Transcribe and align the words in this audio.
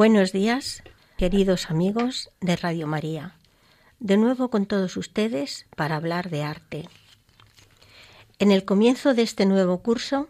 Buenos 0.00 0.32
días, 0.32 0.82
queridos 1.18 1.70
amigos 1.70 2.30
de 2.40 2.56
Radio 2.56 2.86
María. 2.86 3.34
De 3.98 4.16
nuevo 4.16 4.48
con 4.48 4.64
todos 4.64 4.96
ustedes 4.96 5.66
para 5.76 5.96
hablar 5.96 6.30
de 6.30 6.42
arte. 6.42 6.88
En 8.38 8.50
el 8.50 8.64
comienzo 8.64 9.12
de 9.12 9.20
este 9.20 9.44
nuevo 9.44 9.82
curso 9.82 10.28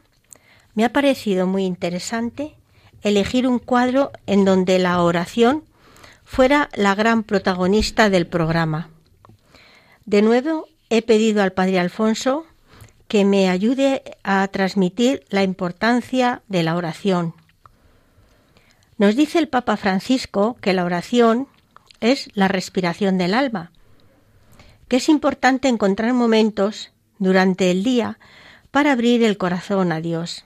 me 0.74 0.84
ha 0.84 0.92
parecido 0.92 1.46
muy 1.46 1.66
interesante 1.66 2.56
elegir 3.02 3.46
un 3.46 3.60
cuadro 3.60 4.10
en 4.26 4.44
donde 4.44 4.80
la 4.80 5.00
oración 5.00 5.62
fuera 6.24 6.68
la 6.74 6.96
gran 6.96 7.22
protagonista 7.22 8.10
del 8.10 8.26
programa. 8.26 8.90
De 10.04 10.20
nuevo 10.20 10.66
he 10.88 11.00
pedido 11.00 11.44
al 11.44 11.52
Padre 11.52 11.78
Alfonso 11.78 12.44
que 13.06 13.24
me 13.24 13.48
ayude 13.48 14.02
a 14.24 14.48
transmitir 14.48 15.22
la 15.28 15.44
importancia 15.44 16.42
de 16.48 16.64
la 16.64 16.74
oración 16.74 17.34
nos 19.00 19.16
dice 19.16 19.38
el 19.38 19.48
Papa 19.48 19.78
Francisco 19.78 20.58
que 20.60 20.74
la 20.74 20.84
oración 20.84 21.48
es 22.00 22.28
la 22.34 22.48
respiración 22.48 23.16
del 23.16 23.32
alma, 23.32 23.72
que 24.88 24.96
es 24.98 25.08
importante 25.08 25.68
encontrar 25.68 26.12
momentos 26.12 26.92
durante 27.18 27.70
el 27.70 27.82
día 27.82 28.18
para 28.70 28.92
abrir 28.92 29.24
el 29.24 29.38
corazón 29.38 29.90
a 29.90 30.02
Dios, 30.02 30.44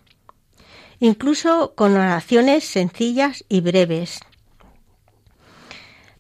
incluso 1.00 1.74
con 1.74 1.96
oraciones 1.96 2.62
sencillas 2.62 3.44
y 3.48 3.60
breves. 3.60 4.20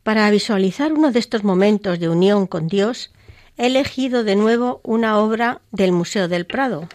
Para 0.02 0.28
visualizar 0.28 0.92
uno 0.92 1.12
de 1.12 1.20
estos 1.20 1.44
momentos 1.44 2.00
de 2.00 2.08
unión 2.08 2.48
con 2.48 2.66
Dios, 2.66 3.12
he 3.58 3.66
elegido 3.66 4.24
de 4.24 4.34
nuevo 4.34 4.80
una 4.82 5.18
obra 5.18 5.60
del 5.70 5.92
Museo 5.92 6.26
del 6.26 6.46
Prado. 6.46 6.88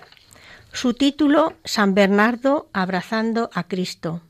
Su 0.74 0.94
título, 0.94 1.54
San 1.64 1.96
Bernardo 1.96 2.68
abrazando 2.74 3.50
a 3.54 3.64
Cristo. 3.70 4.22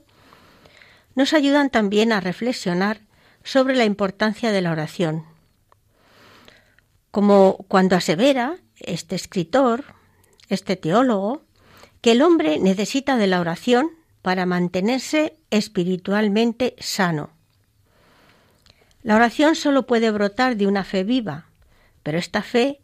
nos 1.13 1.33
ayudan 1.33 1.69
también 1.69 2.13
a 2.13 2.19
reflexionar 2.19 3.01
sobre 3.43 3.75
la 3.75 3.85
importancia 3.85 4.51
de 4.51 4.63
la 4.63 4.71
oración. 4.71 5.23
Como 7.11 7.57
cuando 7.67 7.95
asevera 7.95 8.57
este 8.79 9.15
escritor, 9.15 9.83
este 10.49 10.75
teólogo, 10.75 11.43
que 12.01 12.11
el 12.11 12.21
hombre 12.21 12.59
necesita 12.59 13.17
de 13.17 13.27
la 13.27 13.39
oración 13.39 13.91
para 14.21 14.45
mantenerse 14.45 15.37
espiritualmente 15.49 16.75
sano. 16.79 17.31
La 19.03 19.15
oración 19.15 19.55
solo 19.55 19.87
puede 19.87 20.11
brotar 20.11 20.57
de 20.57 20.67
una 20.67 20.83
fe 20.83 21.03
viva, 21.03 21.45
pero 22.03 22.17
esta 22.17 22.41
fe 22.41 22.81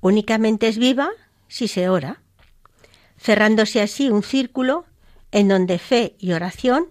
únicamente 0.00 0.68
es 0.68 0.78
viva 0.78 1.10
si 1.48 1.68
se 1.68 1.88
ora, 1.88 2.20
cerrándose 3.18 3.80
así 3.80 4.08
un 4.10 4.22
círculo 4.22 4.84
en 5.32 5.48
donde 5.48 5.78
fe 5.78 6.16
y 6.18 6.32
oración 6.32 6.86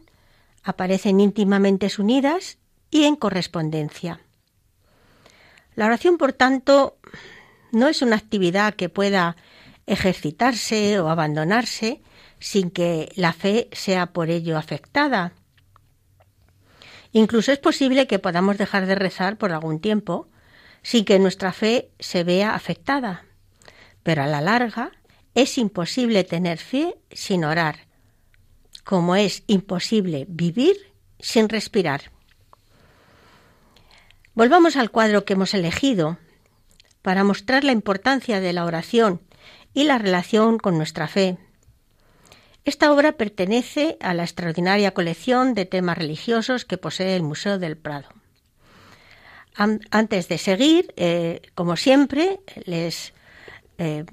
aparecen 0.63 1.21
íntimamente 1.21 1.89
unidas 1.97 2.57
y 2.91 3.05
en 3.05 3.15
correspondencia. 3.15 4.19
La 5.75 5.85
oración, 5.85 6.17
por 6.17 6.33
tanto, 6.33 6.97
no 7.72 7.88
es 7.88 8.01
una 8.01 8.16
actividad 8.16 8.73
que 8.73 8.89
pueda 8.89 9.35
ejercitarse 9.85 11.00
o 11.00 11.09
abandonarse 11.09 12.01
sin 12.39 12.72
que 12.72 13.11
la 13.16 13.33
fe 13.33 13.69
sea 13.72 14.07
por 14.07 14.29
ello 14.29 14.57
afectada. 14.57 15.33
Incluso 17.11 17.51
es 17.51 17.59
posible 17.59 18.05
que 18.07 18.19
podamos 18.19 18.57
dejar 18.57 18.85
de 18.85 18.95
rezar 18.95 19.38
por 19.38 19.51
algún 19.51 19.79
tiempo 19.79 20.28
sin 20.83 21.05
que 21.05 21.19
nuestra 21.19 21.51
fe 21.51 21.89
se 22.00 22.23
vea 22.23 22.53
afectada. 22.53 23.25
Pero 24.03 24.23
a 24.23 24.28
la 24.28 24.41
larga 24.41 24.91
es 25.34 25.57
imposible 25.57 26.23
tener 26.23 26.57
fe 26.57 26.97
sin 27.11 27.44
orar, 27.45 27.88
como 28.84 29.16
es 29.16 29.44
imposible 29.47 30.25
vivir 30.29 30.78
sin 31.19 31.49
respirar. 31.49 32.11
Volvamos 34.34 34.75
al 34.75 34.91
cuadro 34.91 35.25
que 35.25 35.34
hemos 35.34 35.53
elegido, 35.53 36.17
para 37.07 37.23
mostrar 37.23 37.63
la 37.63 37.72
importancia 37.72 38.41
de 38.41 38.51
la 38.51 38.66
oración 38.66 39.22
y 39.73 39.85
la 39.85 39.97
relación 39.97 40.57
con 40.57 40.78
nuestra 40.78 41.07
fe. 41.07 41.38
Esta 42.66 42.91
obra 42.91 43.13
pertenece 43.13 43.95
a 44.01 44.13
la 44.13 44.23
extraordinaria 44.23 44.94
colección 44.94 45.53
de 45.53 45.63
temas 45.63 45.97
religiosos 45.97 46.66
que 46.66 46.78
posee 46.78 47.16
el 47.16 47.23
Museo 47.23 47.59
del 47.59 47.78
Prado. 47.78 48.09
Antes 49.56 50.28
de 50.28 50.38
seguir, 50.38 50.94
eh, 50.97 51.44
como 51.56 51.78
siempre, 51.78 52.41
les 52.66 53.13
eh, 53.78 54.03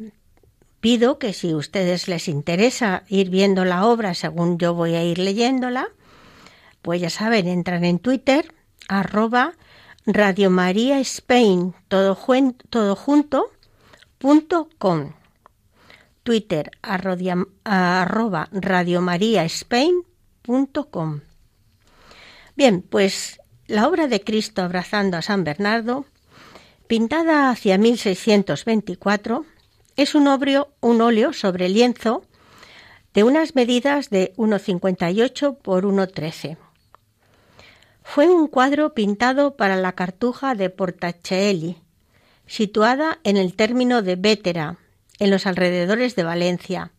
pido 0.79 1.19
que 1.19 1.33
si 1.33 1.51
a 1.51 1.57
ustedes 1.57 2.07
les 2.07 2.29
interesa 2.29 3.03
ir 3.09 3.29
viendo 3.29 3.65
la 3.65 3.87
obra 3.87 4.15
según 4.15 4.57
yo 4.57 4.73
voy 4.73 4.95
a 4.95 5.03
ir 5.03 5.19
leyéndola, 5.19 5.89
pues 6.81 7.01
ya 7.01 7.11
saben, 7.11 7.49
entran 7.49 7.85
en 7.85 7.99
Twitter, 7.99 8.55
arroba 8.87 9.55
Radio 10.07 10.51
María 10.51 11.01
Spain, 11.01 11.75
todo, 11.89 12.15
punto 14.19 14.69
com. 14.77 15.15
Twitter, 16.23 16.71
arroba 16.83 18.49
Radio 18.53 19.03
punto 20.43 20.91
com. 20.91 21.21
Bien, 22.55 22.83
pues 22.83 23.41
la 23.67 23.89
obra 23.89 24.07
de 24.07 24.21
Cristo 24.21 24.61
abrazando 24.61 25.17
a 25.17 25.23
San 25.23 25.43
Bernardo, 25.43 26.05
pintada 26.87 27.49
hacia 27.49 27.79
1624, 27.79 29.47
es 29.97 30.15
un, 30.15 30.29
un 30.81 31.01
óleo 31.01 31.33
sobre 31.33 31.71
lienzo 31.71 32.27
de 33.15 33.25
unas 33.25 33.55
medidas 33.55 34.11
de 34.11 34.35
1,58 34.37 35.57
por 35.63 35.87
1,13 35.87 36.59
fue 38.05 38.29
un 38.29 38.47
cuadro 38.47 38.95
pintado 38.95 39.57
para 39.57 39.75
la 39.77 39.91
cartuja 39.93 40.55
de 40.55 40.71
Portacelli, 40.71 41.79
situada 42.47 43.19
en 43.25 43.37
el 43.37 43.57
término 43.57 44.03
de 44.03 44.15
Vétera, 44.15 44.79
en 45.19 45.31
los 45.31 45.47
alrededores 45.47 46.15
de 46.15 46.23
Valencia, 46.23 46.93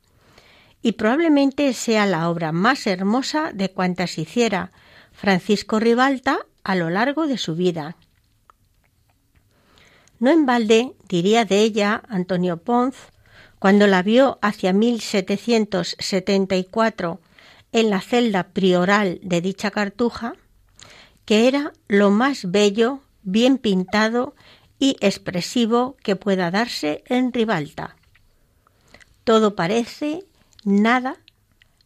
y 0.81 0.91
probablemente 0.93 1.71
sea 1.73 2.05
la 2.05 2.29
obra 2.29 2.51
más 2.51 2.85
hermosa 2.87 3.51
de 3.53 3.71
cuantas 3.71 4.17
hiciera 4.17 4.71
Francisco 5.13 5.79
Ribalta 5.79 6.39
a 6.63 6.75
lo 6.75 6.89
largo 6.89 7.27
de 7.27 7.37
su 7.37 7.55
vida. 7.55 7.95
No 10.19 10.31
en 10.31 10.45
balde 10.45 10.91
diría 11.07 11.45
de 11.45 11.61
ella 11.61 12.03
Antonio 12.09 12.57
Ponz, 12.57 12.97
cuando 13.59 13.87
la 13.87 14.03
vio 14.03 14.37
hacia 14.41 14.73
1774 14.73 17.21
en 17.71 17.89
la 17.89 18.01
celda 18.01 18.49
prioral 18.49 19.19
de 19.21 19.39
dicha 19.41 19.71
cartuja, 19.71 20.35
que 21.25 21.47
era 21.47 21.73
lo 21.87 22.11
más 22.11 22.51
bello, 22.51 23.01
bien 23.23 23.57
pintado 23.57 24.35
y 24.79 24.97
expresivo 24.99 25.97
que 26.03 26.15
pueda 26.15 26.51
darse 26.51 27.03
en 27.07 27.33
Ribalta. 27.33 27.95
Todo 29.23 29.55
parece 29.55 30.23
nada 30.63 31.17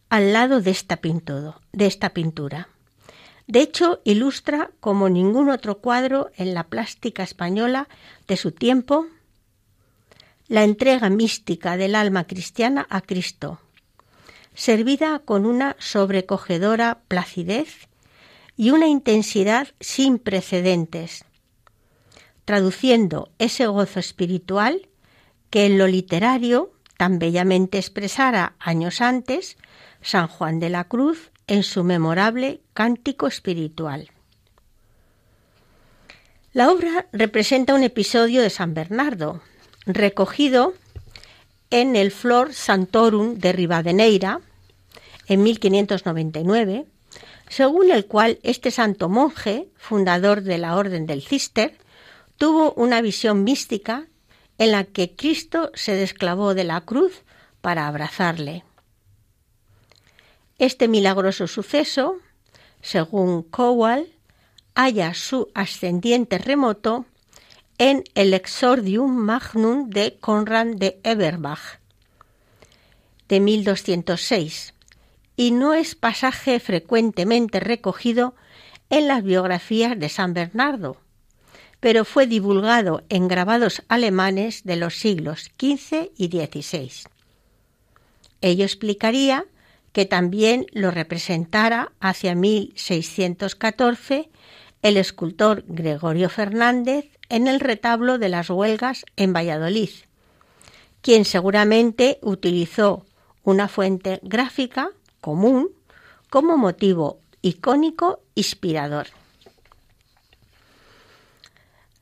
al 0.09 0.33
lado 0.33 0.61
de 0.61 0.71
esta, 0.71 0.99
de 1.01 1.85
esta 1.85 2.09
pintura. 2.09 2.67
De 3.47 3.61
hecho, 3.61 4.01
ilustra 4.03 4.71
como 4.79 5.09
ningún 5.09 5.49
otro 5.49 5.79
cuadro 5.79 6.29
en 6.35 6.53
la 6.53 6.65
plástica 6.65 7.23
española 7.23 7.87
de 8.27 8.37
su 8.37 8.51
tiempo 8.51 9.07
la 10.47 10.63
entrega 10.63 11.09
mística 11.09 11.77
del 11.77 11.95
alma 11.95 12.25
cristiana 12.25 12.87
a 12.89 13.01
Cristo, 13.01 13.59
servida 14.55 15.19
con 15.19 15.45
una 15.45 15.75
sobrecogedora 15.79 17.01
placidez 17.07 17.88
y 18.59 18.71
una 18.71 18.87
intensidad 18.89 19.69
sin 19.79 20.19
precedentes, 20.19 21.23
traduciendo 22.43 23.31
ese 23.39 23.67
gozo 23.67 24.01
espiritual 24.01 24.89
que 25.49 25.65
en 25.65 25.77
lo 25.77 25.87
literario 25.87 26.73
tan 26.97 27.19
bellamente 27.19 27.77
expresara 27.77 28.57
años 28.59 28.99
antes 28.99 29.55
San 30.01 30.27
Juan 30.27 30.59
de 30.59 30.69
la 30.69 30.83
Cruz 30.83 31.31
en 31.47 31.63
su 31.63 31.85
memorable 31.85 32.59
Cántico 32.73 33.27
Espiritual. 33.27 34.11
La 36.51 36.69
obra 36.69 37.07
representa 37.13 37.73
un 37.73 37.83
episodio 37.83 38.41
de 38.41 38.49
San 38.49 38.73
Bernardo, 38.73 39.41
recogido 39.85 40.73
en 41.69 41.95
el 41.95 42.11
Flor 42.11 42.53
Santorum 42.53 43.35
de 43.35 43.53
Rivadeneira 43.53 44.41
en 45.27 45.43
1599, 45.43 46.87
según 47.49 47.91
el 47.91 48.05
cual 48.05 48.39
este 48.43 48.71
santo 48.71 49.09
monje, 49.09 49.69
fundador 49.75 50.41
de 50.41 50.57
la 50.57 50.75
Orden 50.75 51.05
del 51.05 51.21
Cister, 51.21 51.77
tuvo 52.37 52.73
una 52.73 53.01
visión 53.01 53.43
mística 53.43 54.07
en 54.57 54.71
la 54.71 54.83
que 54.83 55.15
Cristo 55.15 55.71
se 55.73 55.93
desclavó 55.93 56.53
de 56.53 56.63
la 56.63 56.81
cruz 56.81 57.23
para 57.61 57.87
abrazarle. 57.87 58.63
Este 60.57 60.87
milagroso 60.87 61.47
suceso, 61.47 62.17
según 62.81 63.43
Cowell, 63.43 64.13
halla 64.75 65.13
su 65.13 65.49
ascendiente 65.53 66.37
remoto 66.37 67.05
en 67.77 68.03
el 68.13 68.33
Exordium 68.33 69.15
Magnum 69.15 69.89
de 69.89 70.17
Conrad 70.19 70.67
de 70.75 70.99
Eberbach 71.03 71.79
de 73.29 73.39
1206 73.39 74.73
y 75.39 75.51
no 75.51 75.73
es 75.73 75.95
pasaje 75.95 76.59
frecuentemente 76.59 77.61
recogido 77.61 78.35
en 78.89 79.07
las 79.07 79.23
biografías 79.23 79.97
de 79.97 80.09
San 80.09 80.33
Bernardo, 80.33 80.97
pero 81.79 82.03
fue 82.03 82.27
divulgado 82.27 83.03
en 83.07 83.29
grabados 83.29 83.81
alemanes 83.87 84.65
de 84.65 84.75
los 84.75 84.99
siglos 84.99 85.49
XV 85.57 86.11
y 86.17 86.27
XVI. 86.27 86.91
Ello 88.41 88.65
explicaría 88.65 89.45
que 89.93 90.03
también 90.03 90.65
lo 90.73 90.91
representara 90.91 91.93
hacia 92.01 92.35
1614 92.35 94.29
el 94.81 94.97
escultor 94.97 95.63
Gregorio 95.69 96.29
Fernández 96.29 97.05
en 97.29 97.47
el 97.47 97.61
retablo 97.61 98.17
de 98.17 98.27
las 98.27 98.49
huelgas 98.49 99.05
en 99.15 99.31
Valladolid, 99.31 99.91
quien 101.01 101.23
seguramente 101.23 102.19
utilizó 102.23 103.05
una 103.43 103.69
fuente 103.69 104.19
gráfica 104.21 104.91
común 105.21 105.69
como 106.29 106.57
motivo 106.57 107.19
icónico 107.41 108.21
inspirador. 108.35 109.07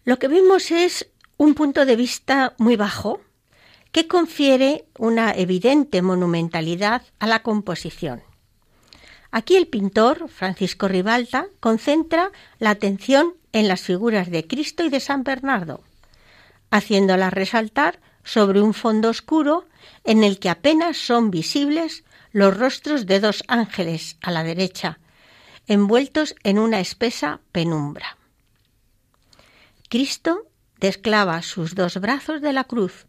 Lo 0.03 0.19
que 0.19 0.27
vemos 0.27 0.71
es 0.71 1.09
un 1.37 1.53
punto 1.53 1.85
de 1.85 1.95
vista 1.95 2.55
muy 2.57 2.75
bajo 2.75 3.21
que 3.91 4.07
confiere 4.07 4.85
una 4.97 5.33
evidente 5.33 6.01
monumentalidad 6.01 7.03
a 7.19 7.27
la 7.27 7.43
composición. 7.43 8.21
Aquí 9.31 9.55
el 9.55 9.67
pintor, 9.67 10.29
Francisco 10.29 10.87
Ribalta, 10.87 11.47
concentra 11.59 12.31
la 12.59 12.71
atención 12.71 13.33
en 13.51 13.67
las 13.67 13.81
figuras 13.81 14.31
de 14.31 14.47
Cristo 14.47 14.83
y 14.83 14.89
de 14.89 14.99
San 14.99 15.23
Bernardo, 15.23 15.81
haciéndolas 16.71 17.33
resaltar 17.33 17.99
sobre 18.23 18.61
un 18.61 18.73
fondo 18.73 19.09
oscuro 19.09 19.65
en 20.03 20.23
el 20.23 20.39
que 20.39 20.49
apenas 20.49 20.97
son 20.97 21.31
visibles 21.31 22.03
los 22.37 22.55
rostros 22.55 23.07
de 23.07 23.19
dos 23.19 23.43
ángeles 23.47 24.15
a 24.21 24.29
la 24.29 24.43
derecha, 24.43 24.99
envueltos 25.65 26.35
en 26.43 26.59
una 26.59 26.79
espesa 26.79 27.39
penumbra. 27.51 28.15
Cristo 29.89 30.45
desclava 30.79 31.41
sus 31.41 31.73
dos 31.73 31.99
brazos 31.99 32.43
de 32.43 32.53
la 32.53 32.65
cruz 32.65 33.07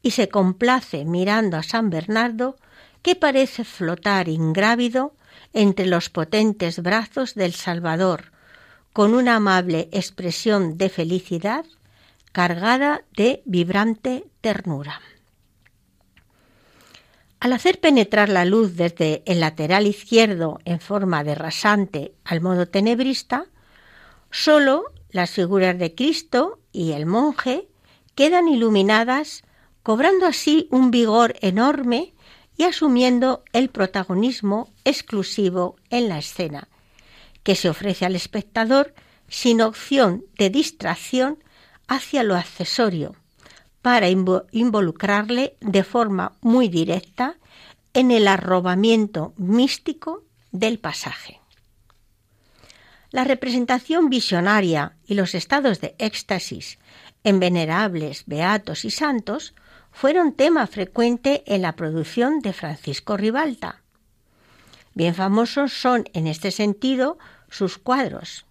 y 0.00 0.12
se 0.12 0.30
complace 0.30 1.04
mirando 1.04 1.58
a 1.58 1.62
San 1.62 1.90
Bernardo, 1.90 2.56
que 3.02 3.14
parece 3.14 3.64
flotar 3.64 4.30
ingrávido 4.30 5.14
entre 5.52 5.84
los 5.84 6.08
potentes 6.08 6.82
brazos 6.82 7.34
del 7.34 7.52
Salvador, 7.52 8.32
con 8.94 9.12
una 9.12 9.36
amable 9.36 9.90
expresión 9.92 10.78
de 10.78 10.88
felicidad 10.88 11.66
cargada 12.32 13.04
de 13.14 13.42
vibrante 13.44 14.24
ternura. 14.40 15.02
Al 17.42 17.52
hacer 17.54 17.80
penetrar 17.80 18.28
la 18.28 18.44
luz 18.44 18.76
desde 18.76 19.24
el 19.26 19.40
lateral 19.40 19.88
izquierdo 19.88 20.60
en 20.64 20.78
forma 20.78 21.24
de 21.24 21.34
rasante 21.34 22.14
al 22.22 22.40
modo 22.40 22.68
tenebrista, 22.68 23.46
solo 24.30 24.84
las 25.10 25.32
figuras 25.32 25.76
de 25.76 25.92
Cristo 25.92 26.60
y 26.70 26.92
el 26.92 27.04
monje 27.04 27.66
quedan 28.14 28.46
iluminadas, 28.46 29.42
cobrando 29.82 30.26
así 30.26 30.68
un 30.70 30.92
vigor 30.92 31.34
enorme 31.40 32.14
y 32.56 32.62
asumiendo 32.62 33.42
el 33.52 33.70
protagonismo 33.70 34.72
exclusivo 34.84 35.74
en 35.90 36.08
la 36.08 36.18
escena, 36.18 36.68
que 37.42 37.56
se 37.56 37.68
ofrece 37.68 38.06
al 38.06 38.14
espectador 38.14 38.94
sin 39.26 39.62
opción 39.62 40.24
de 40.38 40.48
distracción 40.48 41.42
hacia 41.88 42.22
lo 42.22 42.36
accesorio, 42.36 43.16
para 43.82 44.08
involucrarle 44.08 45.56
de 45.60 45.82
forma 45.82 46.32
muy 46.40 46.68
directa 46.68 47.36
en 47.92 48.10
el 48.10 48.28
arrobamiento 48.28 49.34
místico 49.36 50.24
del 50.52 50.78
pasaje. 50.78 51.40
La 53.10 53.24
representación 53.24 54.08
visionaria 54.08 54.96
y 55.04 55.14
los 55.14 55.34
estados 55.34 55.80
de 55.80 55.94
éxtasis 55.98 56.78
en 57.24 57.40
venerables, 57.40 58.24
beatos 58.26 58.84
y 58.84 58.90
santos 58.90 59.54
fueron 59.90 60.32
tema 60.32 60.66
frecuente 60.66 61.42
en 61.46 61.62
la 61.62 61.76
producción 61.76 62.40
de 62.40 62.52
Francisco 62.52 63.16
Ribalta. 63.16 63.82
Bien 64.94 65.14
famosos 65.14 65.72
son 65.72 66.04
en 66.14 66.26
este 66.26 66.50
sentido 66.50 67.18
sus 67.50 67.78
cuadros, 67.78 68.46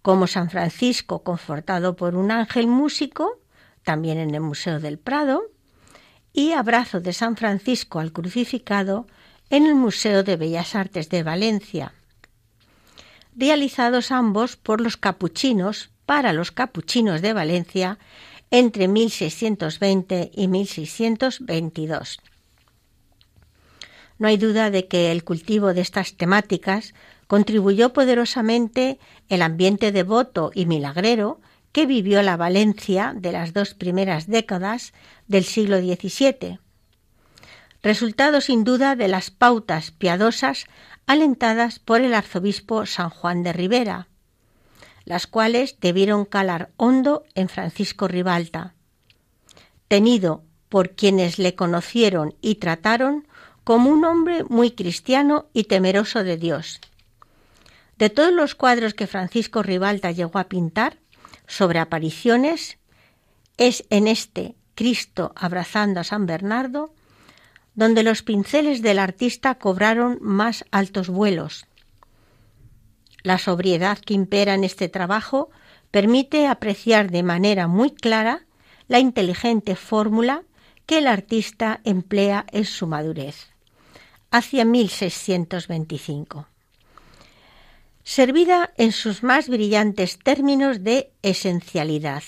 como 0.00 0.26
San 0.26 0.50
Francisco 0.50 1.22
confortado 1.22 1.96
por 1.96 2.14
un 2.14 2.30
ángel 2.30 2.66
músico 2.66 3.39
también 3.84 4.18
en 4.18 4.34
el 4.34 4.40
Museo 4.40 4.80
del 4.80 4.98
Prado, 4.98 5.42
y 6.32 6.52
Abrazo 6.52 7.00
de 7.00 7.12
San 7.12 7.36
Francisco 7.36 7.98
al 7.98 8.12
crucificado 8.12 9.06
en 9.50 9.66
el 9.66 9.74
Museo 9.74 10.22
de 10.22 10.36
Bellas 10.36 10.74
Artes 10.74 11.08
de 11.08 11.22
Valencia, 11.22 11.92
realizados 13.34 14.12
ambos 14.12 14.56
por 14.56 14.80
los 14.80 14.96
capuchinos 14.96 15.90
para 16.06 16.32
los 16.32 16.52
capuchinos 16.52 17.20
de 17.22 17.32
Valencia 17.32 17.98
entre 18.50 18.88
1620 18.88 20.30
y 20.34 20.48
1622. 20.48 22.20
No 24.18 24.28
hay 24.28 24.36
duda 24.36 24.70
de 24.70 24.86
que 24.86 25.12
el 25.12 25.24
cultivo 25.24 25.72
de 25.72 25.80
estas 25.80 26.14
temáticas 26.14 26.94
contribuyó 27.26 27.92
poderosamente 27.92 28.98
el 29.28 29.40
ambiente 29.42 29.92
devoto 29.92 30.50
y 30.54 30.66
milagrero 30.66 31.40
que 31.72 31.86
vivió 31.86 32.22
la 32.22 32.36
Valencia 32.36 33.12
de 33.16 33.32
las 33.32 33.52
dos 33.52 33.74
primeras 33.74 34.26
décadas 34.26 34.92
del 35.28 35.44
siglo 35.44 35.78
XVII, 35.78 36.58
resultado 37.82 38.40
sin 38.40 38.64
duda 38.64 38.96
de 38.96 39.08
las 39.08 39.30
pautas 39.30 39.90
piadosas 39.90 40.66
alentadas 41.06 41.78
por 41.78 42.00
el 42.00 42.14
arzobispo 42.14 42.86
San 42.86 43.10
Juan 43.10 43.42
de 43.42 43.52
Rivera, 43.52 44.08
las 45.04 45.26
cuales 45.26 45.76
debieron 45.80 46.24
calar 46.24 46.70
hondo 46.76 47.24
en 47.34 47.48
Francisco 47.48 48.06
Ribalta, 48.06 48.74
tenido 49.88 50.44
por 50.68 50.90
quienes 50.90 51.38
le 51.38 51.56
conocieron 51.56 52.34
y 52.40 52.56
trataron 52.56 53.26
como 53.64 53.90
un 53.90 54.04
hombre 54.04 54.44
muy 54.44 54.70
cristiano 54.70 55.46
y 55.52 55.64
temeroso 55.64 56.22
de 56.22 56.36
Dios. 56.36 56.80
De 57.98 58.08
todos 58.08 58.32
los 58.32 58.54
cuadros 58.54 58.94
que 58.94 59.06
Francisco 59.06 59.62
Ribalta 59.62 60.10
llegó 60.12 60.38
a 60.38 60.48
pintar, 60.48 60.99
sobre 61.50 61.80
apariciones 61.80 62.78
es 63.56 63.84
en 63.90 64.06
este 64.06 64.54
Cristo 64.76 65.32
abrazando 65.34 65.98
a 65.98 66.04
San 66.04 66.24
Bernardo, 66.24 66.94
donde 67.74 68.04
los 68.04 68.22
pinceles 68.22 68.82
del 68.82 69.00
artista 69.00 69.56
cobraron 69.56 70.18
más 70.20 70.64
altos 70.70 71.08
vuelos. 71.08 71.66
La 73.24 73.36
sobriedad 73.36 73.98
que 73.98 74.14
impera 74.14 74.54
en 74.54 74.62
este 74.62 74.88
trabajo 74.88 75.50
permite 75.90 76.46
apreciar 76.46 77.10
de 77.10 77.24
manera 77.24 77.66
muy 77.66 77.90
clara 77.90 78.46
la 78.86 79.00
inteligente 79.00 79.74
fórmula 79.74 80.44
que 80.86 80.98
el 80.98 81.08
artista 81.08 81.80
emplea 81.82 82.46
en 82.52 82.64
su 82.64 82.86
madurez, 82.86 83.48
hacia 84.30 84.64
1625 84.64 86.49
servida 88.10 88.72
en 88.76 88.90
sus 88.90 89.22
más 89.22 89.48
brillantes 89.48 90.18
términos 90.18 90.82
de 90.82 91.12
esencialidad. 91.22 92.24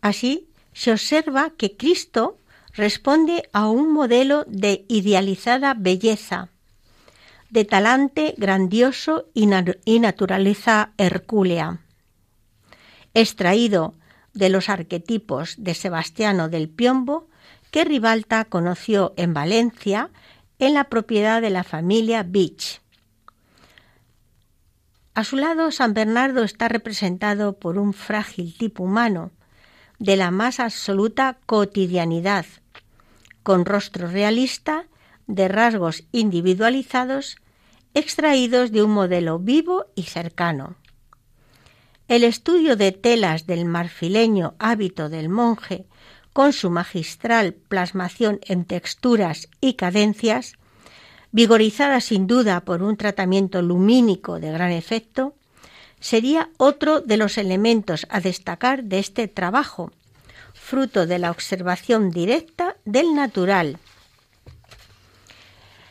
Así, 0.00 0.48
se 0.72 0.90
observa 0.90 1.50
que 1.56 1.76
Cristo 1.76 2.36
responde 2.72 3.48
a 3.52 3.68
un 3.68 3.92
modelo 3.92 4.44
de 4.48 4.84
idealizada 4.88 5.74
belleza, 5.74 6.48
de 7.50 7.64
talante 7.64 8.34
grandioso 8.36 9.28
y, 9.34 9.46
naturaleza 9.46 10.92
hercúlea, 10.98 11.78
extraído 13.14 13.94
de 14.34 14.48
los 14.48 14.68
arquetipos 14.68 15.54
de 15.58 15.74
Sebastiano 15.74 16.48
del 16.48 16.68
Piombo, 16.70 17.28
que 17.70 17.84
Ribalta 17.84 18.46
conoció 18.46 19.14
en 19.16 19.32
Valencia 19.32 20.10
en 20.58 20.74
la 20.74 20.88
propiedad 20.88 21.40
de 21.40 21.50
la 21.50 21.62
familia 21.62 22.24
Beach. 22.24 22.80
A 25.14 25.24
su 25.24 25.36
lado, 25.36 25.70
San 25.72 25.92
Bernardo 25.92 26.44
está 26.44 26.68
representado 26.68 27.58
por 27.58 27.78
un 27.78 27.92
frágil 27.92 28.56
tipo 28.56 28.84
humano, 28.84 29.32
de 29.98 30.16
la 30.16 30.30
más 30.30 30.60
absoluta 30.60 31.38
cotidianidad, 31.46 32.46
con 33.42 33.64
rostro 33.64 34.08
realista, 34.08 34.86
de 35.26 35.48
rasgos 35.48 36.04
individualizados, 36.12 37.36
extraídos 37.94 38.72
de 38.72 38.82
un 38.82 38.92
modelo 38.92 39.38
vivo 39.38 39.86
y 39.94 40.04
cercano. 40.04 40.76
El 42.08 42.24
estudio 42.24 42.76
de 42.76 42.92
telas 42.92 43.46
del 43.46 43.64
marfileño 43.64 44.54
hábito 44.58 45.08
del 45.08 45.28
monje, 45.28 45.86
con 46.32 46.52
su 46.52 46.70
magistral 46.70 47.54
plasmación 47.54 48.40
en 48.44 48.64
texturas 48.64 49.48
y 49.60 49.74
cadencias, 49.74 50.54
vigorizada 51.32 52.00
sin 52.00 52.26
duda 52.26 52.60
por 52.60 52.82
un 52.82 52.96
tratamiento 52.96 53.62
lumínico 53.62 54.40
de 54.40 54.50
gran 54.50 54.72
efecto, 54.72 55.34
sería 56.00 56.48
otro 56.56 57.00
de 57.00 57.16
los 57.16 57.38
elementos 57.38 58.06
a 58.10 58.20
destacar 58.20 58.84
de 58.84 58.98
este 58.98 59.28
trabajo, 59.28 59.92
fruto 60.54 61.06
de 61.06 61.18
la 61.18 61.30
observación 61.30 62.10
directa 62.10 62.76
del 62.84 63.14
natural. 63.14 63.78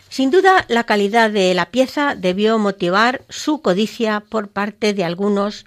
Sin 0.09 0.31
duda, 0.31 0.65
la 0.67 0.85
calidad 0.85 1.29
de 1.29 1.53
la 1.53 1.67
pieza 1.67 2.15
debió 2.15 2.57
motivar 2.57 3.21
su 3.29 3.61
codicia 3.61 4.21
por 4.21 4.49
parte 4.49 4.93
de 4.93 5.03
algunos 5.03 5.65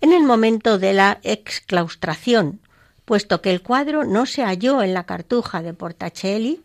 en 0.00 0.12
el 0.12 0.24
momento 0.24 0.78
de 0.78 0.92
la 0.92 1.20
exclaustración, 1.22 2.60
puesto 3.04 3.40
que 3.40 3.50
el 3.50 3.62
cuadro 3.62 4.04
no 4.04 4.26
se 4.26 4.42
halló 4.42 4.82
en 4.82 4.94
la 4.94 5.04
cartuja 5.04 5.62
de 5.62 5.74
Portacelli 5.74 6.60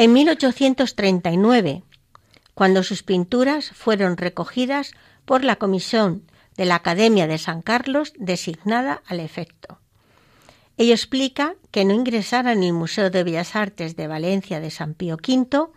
en 0.00 0.14
1839, 0.14 1.82
cuando 2.54 2.82
sus 2.82 3.02
pinturas 3.02 3.68
fueron 3.72 4.16
recogidas 4.16 4.92
por 5.26 5.44
la 5.44 5.56
comisión 5.56 6.22
de 6.56 6.64
la 6.64 6.76
Academia 6.76 7.26
de 7.26 7.36
San 7.36 7.60
Carlos 7.60 8.14
designada 8.16 9.02
al 9.06 9.20
efecto. 9.20 9.78
Ello 10.78 10.94
explica 10.94 11.54
que 11.70 11.84
no 11.84 11.92
ingresara 11.92 12.52
en 12.52 12.62
el 12.62 12.72
Museo 12.72 13.10
de 13.10 13.24
Bellas 13.24 13.54
Artes 13.54 13.94
de 13.94 14.06
Valencia 14.08 14.58
de 14.58 14.70
San 14.70 14.94
Pío 14.94 15.16
V 15.16 15.68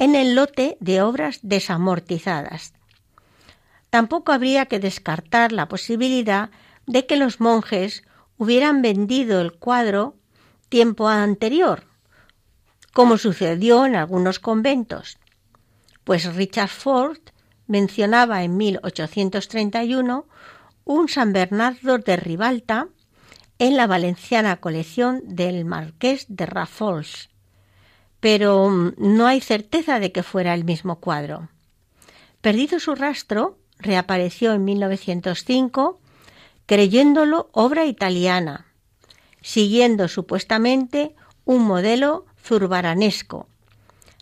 en 0.00 0.16
el 0.16 0.34
lote 0.34 0.76
de 0.80 1.02
obras 1.02 1.38
desamortizadas. 1.42 2.72
Tampoco 3.88 4.32
habría 4.32 4.66
que 4.66 4.80
descartar 4.80 5.52
la 5.52 5.68
posibilidad 5.68 6.50
de 6.88 7.06
que 7.06 7.14
los 7.14 7.38
monjes 7.38 8.02
hubieran 8.36 8.82
vendido 8.82 9.40
el 9.40 9.52
cuadro 9.52 10.16
tiempo 10.68 11.06
anterior, 11.06 11.93
como 12.94 13.18
sucedió 13.18 13.84
en 13.84 13.96
algunos 13.96 14.38
conventos, 14.38 15.18
pues 16.04 16.32
Richard 16.34 16.70
Ford 16.70 17.18
mencionaba 17.66 18.44
en 18.44 18.56
1831 18.56 20.26
un 20.84 21.08
San 21.08 21.32
Bernardo 21.32 21.98
de 21.98 22.16
Ribalta 22.16 22.88
en 23.58 23.76
la 23.76 23.88
valenciana 23.88 24.60
colección 24.60 25.22
del 25.24 25.64
Marqués 25.64 26.26
de 26.28 26.46
Rafols, 26.46 27.30
pero 28.20 28.70
mm, 28.70 28.92
no 28.98 29.26
hay 29.26 29.40
certeza 29.40 29.98
de 29.98 30.12
que 30.12 30.22
fuera 30.22 30.54
el 30.54 30.64
mismo 30.64 31.00
cuadro. 31.00 31.48
Perdido 32.40 32.78
su 32.78 32.94
rastro, 32.94 33.58
reapareció 33.78 34.52
en 34.52 34.64
1905 34.64 36.00
creyéndolo 36.66 37.50
obra 37.52 37.86
italiana, 37.86 38.66
siguiendo 39.42 40.06
supuestamente 40.06 41.16
un 41.44 41.64
modelo 41.64 42.26
zurbaranesco. 42.44 43.48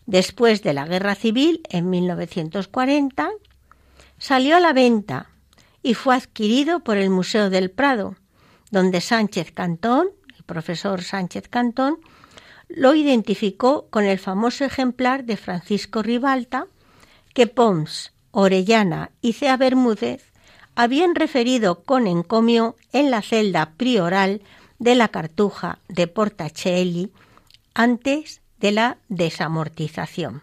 Después 0.07 0.63
de 0.63 0.73
la 0.73 0.87
Guerra 0.87 1.15
Civil, 1.15 1.63
en 1.69 1.91
1940, 1.91 3.31
salió 4.19 4.57
a 4.57 4.61
la 4.61 4.73
venta 4.73 5.31
y 5.83 5.95
fue 5.95 6.15
adquirido 6.15 6.81
por 6.81 6.97
el 6.97 7.11
Museo 7.11 7.51
del 7.51 7.71
Prado, 7.71 8.17
donde 8.71 9.01
Sánchez 9.01 9.53
Cantón, 9.53 10.09
el 10.37 10.45
profesor 10.45 11.03
Sánchez 11.03 11.49
Cantón, 11.49 11.99
lo 12.69 12.95
identificó 12.95 13.89
con 13.91 14.05
el 14.05 14.19
famoso 14.19 14.65
ejemplar 14.65 15.25
de 15.25 15.37
Francisco 15.37 16.03
Ribalta 16.03 16.67
que 17.35 17.47
Pons, 17.47 18.13
Orellana 18.31 19.11
y 19.21 19.35
Cea 19.35 19.57
Bermúdez 19.57 20.33
habían 20.75 21.15
referido 21.15 21.83
con 21.83 22.07
encomio 22.07 22.77
en 22.93 23.11
la 23.11 23.21
celda 23.21 23.73
prioral 23.77 24.41
de 24.79 24.95
la 24.95 25.09
Cartuja 25.09 25.81
de 25.89 26.07
Portacelli 26.07 27.11
antes 27.75 28.43
de 28.59 28.73
la 28.73 28.99
desamortización. 29.09 30.43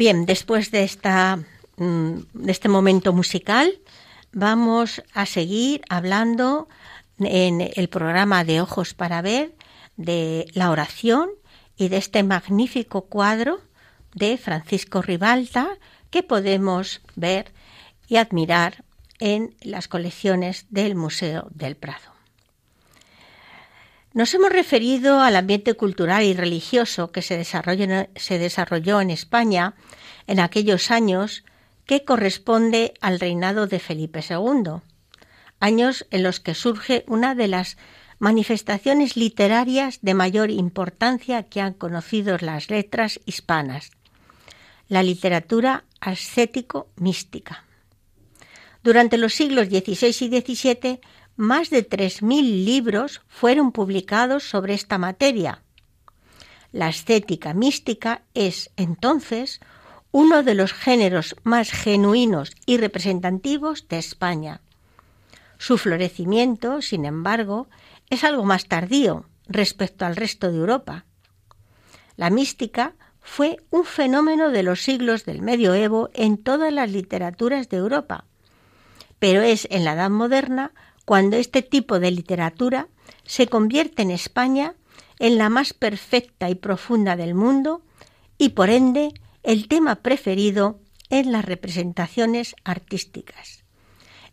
Bien, 0.00 0.24
después 0.24 0.70
de, 0.70 0.90
mm, 1.76 2.20
de 2.32 2.52
este 2.52 2.70
momento 2.70 3.12
musical, 3.12 3.82
vamos 4.32 5.02
a 5.12 5.26
seguir 5.26 5.82
hablando 5.90 6.70
en 7.18 7.60
el 7.60 7.90
programa 7.90 8.42
de 8.44 8.62
Ojos 8.62 8.94
para 8.94 9.20
Ver 9.20 9.54
de 9.98 10.46
la 10.54 10.70
oración 10.70 11.28
y 11.76 11.88
de 11.88 11.98
este 11.98 12.22
magnífico 12.22 13.02
cuadro 13.10 13.60
de 14.14 14.38
Francisco 14.38 15.02
Ribalta 15.02 15.68
que 16.08 16.22
podemos 16.22 17.02
ver 17.14 17.52
y 18.08 18.16
admirar 18.16 18.84
en 19.18 19.54
las 19.60 19.86
colecciones 19.86 20.64
del 20.70 20.94
Museo 20.94 21.48
del 21.50 21.76
Prado. 21.76 22.09
Nos 24.12 24.34
hemos 24.34 24.50
referido 24.50 25.20
al 25.20 25.36
ambiente 25.36 25.74
cultural 25.74 26.24
y 26.24 26.34
religioso 26.34 27.12
que 27.12 27.22
se 27.22 27.38
desarrolló, 27.38 29.00
en 29.00 29.10
España 29.10 29.74
en 30.26 30.40
aquellos 30.40 30.90
años 30.90 31.44
que 31.86 32.04
corresponde 32.04 32.94
al 33.00 33.20
reinado 33.20 33.68
de 33.68 33.78
Felipe 33.78 34.20
II, 34.28 34.80
años 35.60 36.06
en 36.10 36.24
los 36.24 36.40
que 36.40 36.54
surge 36.54 37.04
una 37.06 37.36
de 37.36 37.46
las 37.46 37.76
manifestaciones 38.18 39.16
literarias 39.16 40.00
de 40.02 40.14
mayor 40.14 40.50
importancia 40.50 41.44
que 41.44 41.60
han 41.60 41.74
conocido 41.74 42.36
las 42.40 42.68
letras 42.68 43.20
hispanas, 43.26 43.92
la 44.88 45.04
literatura 45.04 45.84
ascético-mística. 46.00 47.64
Durante 48.82 49.18
los 49.18 49.34
siglos 49.34 49.68
XVI 49.68 50.08
y 50.08 50.40
XVII 50.40 51.00
más 51.40 51.70
de 51.70 51.88
3.000 51.88 52.64
libros 52.64 53.22
fueron 53.26 53.72
publicados 53.72 54.44
sobre 54.44 54.74
esta 54.74 54.98
materia. 54.98 55.62
La 56.70 56.88
estética 56.88 57.54
mística 57.54 58.22
es, 58.34 58.70
entonces, 58.76 59.60
uno 60.12 60.42
de 60.42 60.54
los 60.54 60.74
géneros 60.74 61.34
más 61.42 61.72
genuinos 61.72 62.52
y 62.66 62.76
representativos 62.76 63.88
de 63.88 63.98
España. 63.98 64.60
Su 65.56 65.78
florecimiento, 65.78 66.82
sin 66.82 67.06
embargo, 67.06 67.68
es 68.10 68.22
algo 68.22 68.44
más 68.44 68.66
tardío 68.66 69.24
respecto 69.46 70.04
al 70.04 70.16
resto 70.16 70.52
de 70.52 70.58
Europa. 70.58 71.06
La 72.16 72.28
mística 72.28 72.94
fue 73.20 73.56
un 73.70 73.84
fenómeno 73.84 74.50
de 74.50 74.62
los 74.62 74.82
siglos 74.82 75.24
del 75.24 75.40
medioevo 75.40 76.10
en 76.12 76.36
todas 76.36 76.72
las 76.72 76.90
literaturas 76.90 77.70
de 77.70 77.78
Europa, 77.78 78.26
pero 79.18 79.40
es 79.40 79.66
en 79.70 79.84
la 79.84 79.94
Edad 79.94 80.10
Moderna 80.10 80.72
cuando 81.10 81.38
este 81.38 81.62
tipo 81.62 81.98
de 81.98 82.12
literatura 82.12 82.86
se 83.24 83.48
convierte 83.48 84.02
en 84.02 84.12
España 84.12 84.76
en 85.18 85.38
la 85.38 85.48
más 85.48 85.72
perfecta 85.74 86.48
y 86.48 86.54
profunda 86.54 87.16
del 87.16 87.34
mundo 87.34 87.82
y 88.38 88.50
por 88.50 88.70
ende 88.70 89.12
el 89.42 89.66
tema 89.66 89.96
preferido 89.96 90.78
en 91.08 91.32
las 91.32 91.44
representaciones 91.44 92.54
artísticas, 92.62 93.64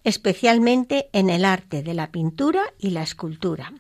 especialmente 0.03 1.09
en 1.13 1.31
el 1.31 1.45
arte 1.45 1.81
de 1.81 1.95
la 1.95 2.11
pintura 2.11 2.61
y 2.77 2.91
la 2.91 3.01
escultura. 3.01 3.73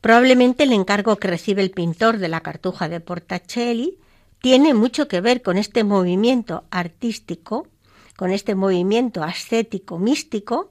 Probablemente 0.00 0.64
el 0.64 0.72
encargo 0.72 1.16
que 1.16 1.28
recibe 1.28 1.60
el 1.60 1.70
pintor 1.70 2.16
de 2.16 2.28
la 2.28 2.40
Cartuja 2.40 2.88
de 2.88 3.00
Portacelli 3.00 3.98
tiene 4.40 4.72
mucho 4.72 5.06
que 5.06 5.20
ver 5.20 5.42
con 5.42 5.58
este 5.58 5.84
movimiento 5.84 6.64
artístico, 6.70 7.68
con 8.16 8.30
este 8.30 8.54
movimiento 8.54 9.22
ascético 9.22 9.98
místico. 9.98 10.70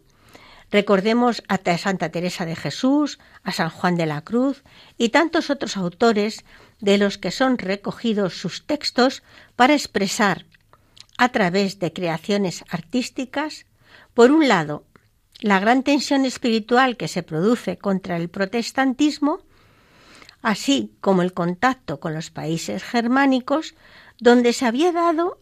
Recordemos 0.74 1.44
a 1.50 1.60
Santa 1.78 2.10
Teresa 2.10 2.48
de 2.48 2.56
Jesús, 2.56 3.20
a 3.44 3.52
San 3.52 3.70
Juan 3.70 3.96
de 3.96 4.08
la 4.08 4.24
Cruz 4.24 4.64
y 4.98 5.10
tantos 5.10 5.52
otros 5.52 5.78
autores 5.78 6.44
de 6.80 6.98
los 6.98 7.20
que 7.20 7.30
son 7.30 7.60
recogidos 7.60 8.34
sus 8.34 8.66
textos 8.66 9.22
para 9.56 9.76
expresar 9.76 10.48
a 11.20 11.30
través 11.30 11.78
de 11.78 11.94
creaciones 11.94 12.66
artísticas, 12.70 13.68
por 14.16 14.32
un 14.32 14.48
lado, 14.48 14.84
la 15.42 15.60
gran 15.60 15.84
tensión 15.84 16.26
espiritual 16.26 16.98
que 16.98 17.08
se 17.08 17.22
produce 17.22 17.78
contra 17.78 18.18
el 18.18 18.30
protestantismo, 18.30 19.42
así 20.42 20.96
como 21.02 21.22
el 21.22 21.34
contacto 21.34 22.00
con 22.00 22.16
los 22.16 22.32
países 22.32 22.84
germánicos, 22.84 23.76
donde 24.18 24.54
se 24.54 24.66
había 24.66 24.92
dado 24.92 25.40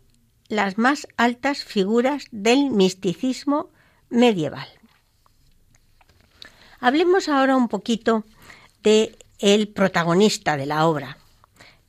las 0.49 0.77
más 0.77 1.07
altas 1.15 1.63
figuras 1.63 2.25
del 2.31 2.69
misticismo 2.69 3.69
medieval. 4.09 4.80
Hablemos 6.83 7.29
ahora 7.29 7.55
un 7.55 7.67
poquito 7.67 8.25
de 8.81 9.15
el 9.37 9.67
protagonista 9.67 10.57
de 10.57 10.65
la 10.65 10.87
obra, 10.87 11.19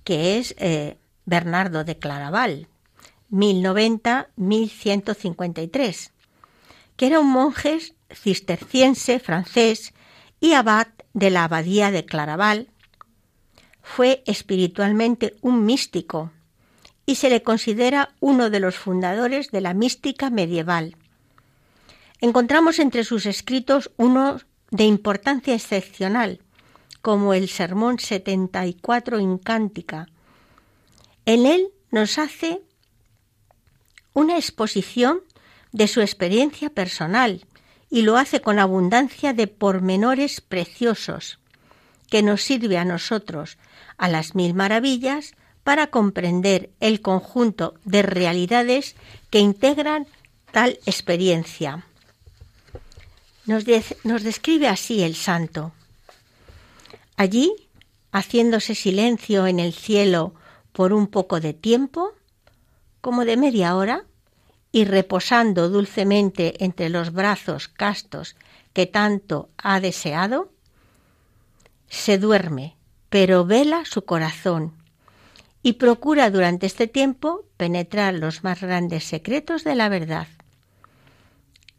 que 0.04 0.38
es 0.38 0.54
eh, 0.58 0.98
Bernardo 1.24 1.82
de 1.82 1.98
Claraval, 1.98 2.68
1090-1153, 3.30 6.10
que 6.96 7.06
era 7.06 7.20
un 7.20 7.30
monje 7.30 7.78
cisterciense 8.12 9.18
francés 9.18 9.94
y 10.40 10.52
abad 10.52 10.88
de 11.14 11.30
la 11.30 11.44
abadía 11.44 11.90
de 11.90 12.04
Claraval, 12.04 12.68
fue 13.80 14.22
espiritualmente 14.26 15.36
un 15.40 15.64
místico 15.64 16.32
y 17.06 17.14
se 17.14 17.30
le 17.30 17.42
considera 17.42 18.10
uno 18.20 18.50
de 18.50 18.60
los 18.60 18.76
fundadores 18.76 19.50
de 19.52 19.62
la 19.62 19.72
mística 19.72 20.28
medieval. 20.28 20.98
Encontramos 22.20 22.78
entre 22.78 23.04
sus 23.04 23.24
escritos 23.24 23.90
uno 23.96 24.38
de 24.72 24.84
importancia 24.84 25.54
excepcional, 25.54 26.40
como 27.02 27.34
el 27.34 27.48
Sermón 27.48 27.98
74 27.98 29.20
Incántica. 29.20 30.08
En 31.26 31.46
él 31.46 31.68
nos 31.90 32.18
hace 32.18 32.62
una 34.14 34.36
exposición 34.36 35.20
de 35.72 35.88
su 35.88 36.00
experiencia 36.00 36.70
personal 36.70 37.44
y 37.90 38.02
lo 38.02 38.16
hace 38.16 38.40
con 38.40 38.58
abundancia 38.58 39.34
de 39.34 39.46
pormenores 39.46 40.40
preciosos, 40.40 41.38
que 42.08 42.22
nos 42.22 42.42
sirve 42.42 42.78
a 42.78 42.86
nosotros, 42.86 43.58
a 43.98 44.08
las 44.08 44.34
mil 44.34 44.54
maravillas, 44.54 45.34
para 45.64 45.88
comprender 45.88 46.70
el 46.80 47.02
conjunto 47.02 47.74
de 47.84 48.02
realidades 48.02 48.96
que 49.28 49.38
integran 49.38 50.06
tal 50.50 50.78
experiencia. 50.86 51.84
Nos, 53.44 53.64
describe 53.64 54.68
así 54.68 55.02
el 55.02 55.16
santo. 55.16 55.72
Allí, 57.16 57.52
haciéndose 58.12 58.74
silencio 58.74 59.46
en 59.46 59.58
el 59.58 59.72
cielo 59.72 60.34
por 60.72 60.92
un 60.92 61.08
poco 61.08 61.40
de 61.40 61.52
tiempo, 61.52 62.12
como 63.00 63.24
de 63.24 63.36
media 63.36 63.74
hora, 63.76 64.04
y 64.70 64.84
reposando 64.84 65.68
dulcemente 65.68 66.64
entre 66.64 66.88
los 66.88 67.12
brazos 67.12 67.68
castos 67.68 68.36
que 68.72 68.86
tanto 68.86 69.50
ha 69.58 69.80
deseado, 69.80 70.50
se 71.88 72.16
duerme, 72.16 72.76
pero 73.10 73.44
vela 73.44 73.84
su 73.84 74.04
corazón 74.06 74.72
y 75.62 75.74
procura 75.74 76.30
durante 76.30 76.66
este 76.66 76.86
tiempo 76.86 77.44
penetrar 77.56 78.14
los 78.14 78.44
más 78.44 78.62
grandes 78.62 79.04
secretos 79.04 79.62
de 79.62 79.74
la 79.74 79.88
verdad. 79.88 80.26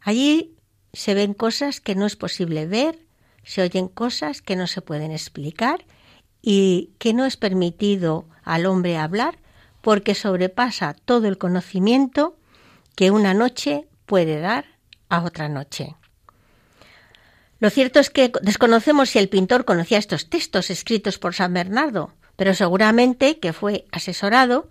Allí 0.00 0.53
se 0.94 1.14
ven 1.14 1.34
cosas 1.34 1.80
que 1.80 1.94
no 1.94 2.06
es 2.06 2.16
posible 2.16 2.66
ver, 2.66 2.98
se 3.42 3.62
oyen 3.62 3.88
cosas 3.88 4.42
que 4.42 4.56
no 4.56 4.66
se 4.66 4.80
pueden 4.80 5.10
explicar 5.10 5.84
y 6.40 6.90
que 6.98 7.12
no 7.12 7.24
es 7.24 7.36
permitido 7.36 8.26
al 8.42 8.66
hombre 8.66 8.96
hablar 8.96 9.38
porque 9.80 10.14
sobrepasa 10.14 10.94
todo 11.04 11.28
el 11.28 11.38
conocimiento 11.38 12.36
que 12.94 13.10
una 13.10 13.34
noche 13.34 13.86
puede 14.06 14.40
dar 14.40 14.64
a 15.08 15.22
otra 15.22 15.48
noche. 15.48 15.96
Lo 17.60 17.70
cierto 17.70 18.00
es 18.00 18.10
que 18.10 18.32
desconocemos 18.42 19.10
si 19.10 19.18
el 19.18 19.28
pintor 19.28 19.64
conocía 19.64 19.98
estos 19.98 20.28
textos 20.28 20.70
escritos 20.70 21.18
por 21.18 21.34
San 21.34 21.54
Bernardo, 21.54 22.12
pero 22.36 22.54
seguramente 22.54 23.38
que 23.38 23.52
fue 23.52 23.86
asesorado 23.92 24.68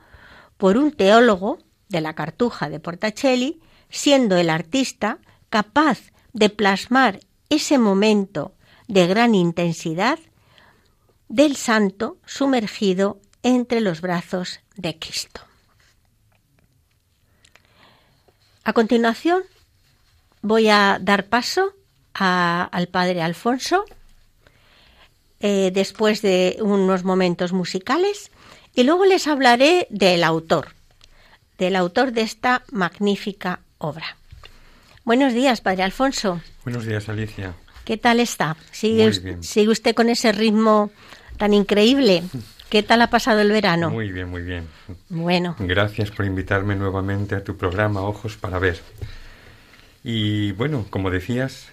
por 0.58 0.78
un 0.78 0.92
teólogo 0.92 1.60
de 1.90 2.02
la 2.02 2.14
Cartuja 2.14 2.70
de 2.70 2.80
Portacelli, 2.80 3.62
siendo 3.90 4.38
el 4.38 4.50
artista 4.50 5.20
capaz 5.50 6.13
de 6.34 6.50
plasmar 6.50 7.20
ese 7.50 7.78
momento 7.78 8.54
de 8.88 9.08
gran 9.08 9.36
intensidad 9.36 10.20
del 11.30 11.56
santo 11.56 12.18
sumergido 12.26 13.20
entre 13.44 13.82
los 13.82 14.02
brazos 14.02 14.60
de 14.76 14.98
Cristo. 14.98 15.42
A 18.64 18.74
continuación, 18.74 19.44
voy 20.42 20.70
a 20.70 20.98
dar 21.02 21.26
paso 21.26 21.74
al 22.14 22.88
padre 22.88 23.22
Alfonso, 23.22 23.84
eh, 25.40 25.72
después 25.74 26.22
de 26.22 26.58
unos 26.62 27.04
momentos 27.04 27.52
musicales, 27.52 28.32
y 28.74 28.84
luego 28.84 29.06
les 29.06 29.28
hablaré 29.28 29.88
del 29.90 30.24
autor, 30.24 30.70
del 31.58 31.76
autor 31.76 32.14
de 32.14 32.22
esta 32.22 32.64
magnífica 32.72 33.60
obra. 33.78 34.18
Buenos 35.06 35.34
días, 35.34 35.60
padre 35.60 35.84
Alfonso. 35.84 36.40
Buenos 36.64 36.86
días, 36.86 37.10
Alicia. 37.10 37.54
¿Qué 37.84 37.98
tal 37.98 38.22
está? 38.22 38.56
¿Sigue, 38.72 39.12
¿Sigue 39.42 39.70
usted 39.70 39.94
con 39.94 40.10
ese 40.10 40.32
ritmo 40.32 40.92
tan 41.38 41.54
increíble? 41.54 42.24
¿Qué 42.70 42.84
tal 42.84 43.02
ha 43.02 43.10
pasado 43.10 43.42
el 43.42 43.52
verano? 43.52 43.90
Muy 43.90 44.12
bien, 44.12 44.30
muy 44.30 44.44
bien. 44.44 44.66
Bueno. 45.10 45.58
Gracias 45.60 46.10
por 46.10 46.26
invitarme 46.26 46.76
nuevamente 46.76 47.36
a 47.36 47.44
tu 47.44 47.58
programa 47.58 48.02
Ojos 48.02 48.38
para 48.38 48.60
Ver. 48.60 48.80
Y 50.04 50.52
bueno, 50.52 50.86
como 50.90 51.10
decías, 51.10 51.72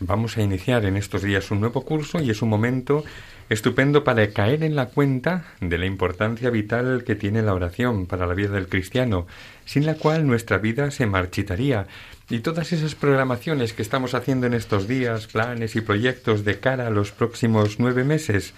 vamos 0.00 0.36
a 0.36 0.42
iniciar 0.42 0.84
en 0.84 0.96
estos 0.96 1.22
días 1.22 1.50
un 1.50 1.60
nuevo 1.60 1.84
curso 1.84 2.20
y 2.20 2.30
es 2.30 2.40
un 2.40 2.48
momento 2.48 3.04
estupendo 3.48 4.04
para 4.04 4.30
caer 4.30 4.62
en 4.62 4.76
la 4.76 4.86
cuenta 4.86 5.44
de 5.60 5.76
la 5.76 5.86
importancia 5.86 6.50
vital 6.50 7.02
que 7.04 7.16
tiene 7.16 7.42
la 7.42 7.54
oración 7.54 8.06
para 8.06 8.26
la 8.26 8.34
vida 8.34 8.50
del 8.50 8.68
cristiano, 8.68 9.26
sin 9.64 9.86
la 9.86 9.94
cual 9.94 10.26
nuestra 10.26 10.58
vida 10.58 10.92
se 10.92 11.06
marchitaría. 11.06 11.88
Y 12.30 12.40
todas 12.40 12.72
esas 12.72 12.94
programaciones 12.94 13.72
que 13.72 13.82
estamos 13.82 14.14
haciendo 14.14 14.46
en 14.46 14.54
estos 14.54 14.86
días, 14.86 15.26
planes 15.26 15.74
y 15.74 15.80
proyectos 15.80 16.44
de 16.44 16.60
cara 16.60 16.86
a 16.86 16.90
los 16.90 17.10
próximos 17.10 17.80
nueve 17.80 18.04
meses, 18.04 18.52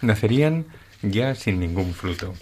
nacerían 0.00 0.64
ya 1.02 1.36
sin 1.36 1.60
ningún 1.60 1.94
fruto. 1.94 2.34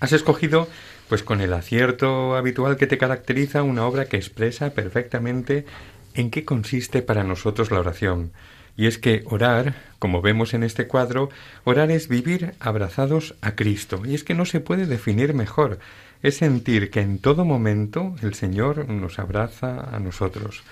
Has 0.00 0.12
escogido, 0.12 0.66
pues 1.08 1.22
con 1.22 1.40
el 1.40 1.52
acierto 1.52 2.36
habitual 2.36 2.76
que 2.76 2.86
te 2.86 2.98
caracteriza, 2.98 3.62
una 3.62 3.86
obra 3.86 4.06
que 4.06 4.16
expresa 4.16 4.70
perfectamente 4.70 5.66
en 6.14 6.30
qué 6.30 6.44
consiste 6.44 7.02
para 7.02 7.24
nosotros 7.24 7.70
la 7.70 7.80
oración. 7.80 8.32
Y 8.76 8.86
es 8.86 8.98
que 8.98 9.22
orar, 9.26 9.74
como 9.98 10.22
vemos 10.22 10.54
en 10.54 10.62
este 10.62 10.86
cuadro, 10.86 11.28
orar 11.64 11.90
es 11.90 12.08
vivir 12.08 12.54
abrazados 12.58 13.34
a 13.42 13.54
Cristo. 13.54 14.02
Y 14.04 14.14
es 14.14 14.24
que 14.24 14.34
no 14.34 14.46
se 14.46 14.60
puede 14.60 14.86
definir 14.86 15.34
mejor. 15.34 15.78
Es 16.22 16.36
sentir 16.38 16.90
que 16.90 17.00
en 17.00 17.18
todo 17.18 17.44
momento 17.44 18.14
el 18.22 18.34
Señor 18.34 18.88
nos 18.88 19.18
abraza 19.18 19.94
a 19.94 19.98
nosotros. 19.98 20.62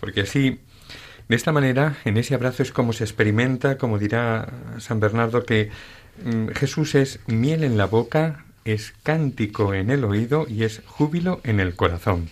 Porque 0.00 0.22
así 0.22 0.60
De 1.26 1.36
esta 1.36 1.52
manera, 1.52 1.96
en 2.04 2.18
ese 2.18 2.34
abrazo 2.34 2.62
es 2.62 2.70
como 2.70 2.92
se 2.92 3.04
experimenta, 3.04 3.78
como 3.78 3.98
dirá 3.98 4.52
San 4.78 5.00
Bernardo, 5.00 5.44
que 5.44 5.70
mm, 6.22 6.48
Jesús 6.48 6.94
es 6.94 7.18
miel 7.26 7.64
en 7.64 7.78
la 7.78 7.86
boca, 7.86 8.44
es 8.64 8.94
cántico 9.02 9.74
en 9.74 9.90
el 9.90 10.04
oído 10.04 10.46
y 10.48 10.64
es 10.64 10.82
júbilo 10.86 11.40
en 11.44 11.60
el 11.60 11.76
corazón. 11.76 12.28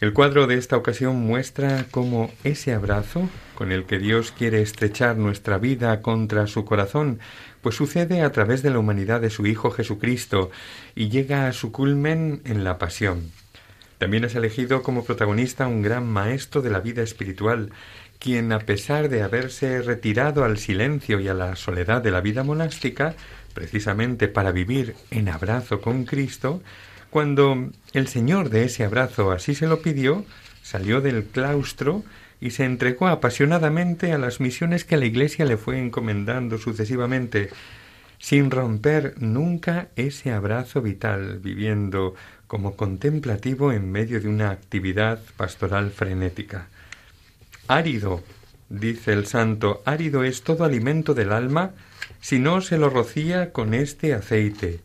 El 0.00 0.12
cuadro 0.12 0.46
de 0.46 0.56
esta 0.56 0.76
ocasión 0.76 1.16
muestra 1.16 1.86
cómo 1.90 2.30
ese 2.42 2.74
abrazo 2.74 3.28
con 3.54 3.72
el 3.72 3.84
que 3.84 3.98
Dios 3.98 4.32
quiere 4.32 4.60
estrechar 4.60 5.16
nuestra 5.16 5.58
vida 5.58 6.02
contra 6.02 6.46
su 6.46 6.64
corazón, 6.64 7.20
pues 7.62 7.76
sucede 7.76 8.22
a 8.22 8.32
través 8.32 8.62
de 8.62 8.70
la 8.70 8.78
humanidad 8.78 9.20
de 9.20 9.30
su 9.30 9.46
Hijo 9.46 9.70
Jesucristo 9.70 10.50
y 10.94 11.08
llega 11.08 11.46
a 11.46 11.52
su 11.52 11.72
culmen 11.72 12.42
en 12.44 12.64
la 12.64 12.76
pasión. 12.78 13.30
También 13.98 14.24
has 14.24 14.34
elegido 14.34 14.82
como 14.82 15.04
protagonista 15.04 15.68
un 15.68 15.80
gran 15.80 16.06
maestro 16.06 16.60
de 16.60 16.70
la 16.70 16.80
vida 16.80 17.02
espiritual, 17.02 17.70
quien 18.18 18.52
a 18.52 18.58
pesar 18.58 19.08
de 19.08 19.22
haberse 19.22 19.80
retirado 19.80 20.44
al 20.44 20.58
silencio 20.58 21.20
y 21.20 21.28
a 21.28 21.34
la 21.34 21.56
soledad 21.56 22.02
de 22.02 22.10
la 22.10 22.20
vida 22.20 22.42
monástica, 22.42 23.14
precisamente 23.54 24.28
para 24.28 24.52
vivir 24.52 24.94
en 25.10 25.28
abrazo 25.28 25.80
con 25.80 26.04
Cristo, 26.04 26.60
cuando 27.10 27.70
el 27.92 28.08
Señor 28.08 28.50
de 28.50 28.64
ese 28.64 28.84
abrazo 28.84 29.30
así 29.30 29.54
se 29.54 29.68
lo 29.68 29.80
pidió, 29.80 30.24
salió 30.62 31.00
del 31.00 31.24
claustro 31.24 32.02
y 32.40 32.50
se 32.50 32.64
entregó 32.64 33.06
apasionadamente 33.06 34.12
a 34.12 34.18
las 34.18 34.40
misiones 34.40 34.84
que 34.84 34.96
la 34.96 35.06
Iglesia 35.06 35.44
le 35.44 35.56
fue 35.56 35.78
encomendando 35.78 36.58
sucesivamente, 36.58 37.50
sin 38.18 38.50
romper 38.50 39.14
nunca 39.18 39.88
ese 39.96 40.32
abrazo 40.32 40.82
vital, 40.82 41.38
viviendo 41.38 42.14
como 42.46 42.76
contemplativo 42.76 43.72
en 43.72 43.90
medio 43.90 44.20
de 44.20 44.28
una 44.28 44.50
actividad 44.50 45.20
pastoral 45.36 45.90
frenética. 45.90 46.66
Árido, 47.68 48.22
dice 48.68 49.12
el 49.12 49.26
santo, 49.26 49.82
árido 49.86 50.24
es 50.24 50.42
todo 50.42 50.64
alimento 50.64 51.14
del 51.14 51.32
alma 51.32 51.72
si 52.24 52.38
no 52.38 52.62
se 52.62 52.78
lo 52.78 52.88
rocía 52.88 53.52
con 53.52 53.74
este 53.74 54.14
aceite, 54.14 54.80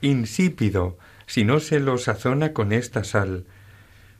insípido 0.00 0.96
si 1.26 1.42
no 1.42 1.58
se 1.58 1.80
lo 1.80 1.98
sazona 1.98 2.52
con 2.52 2.70
esta 2.70 3.02
sal. 3.02 3.46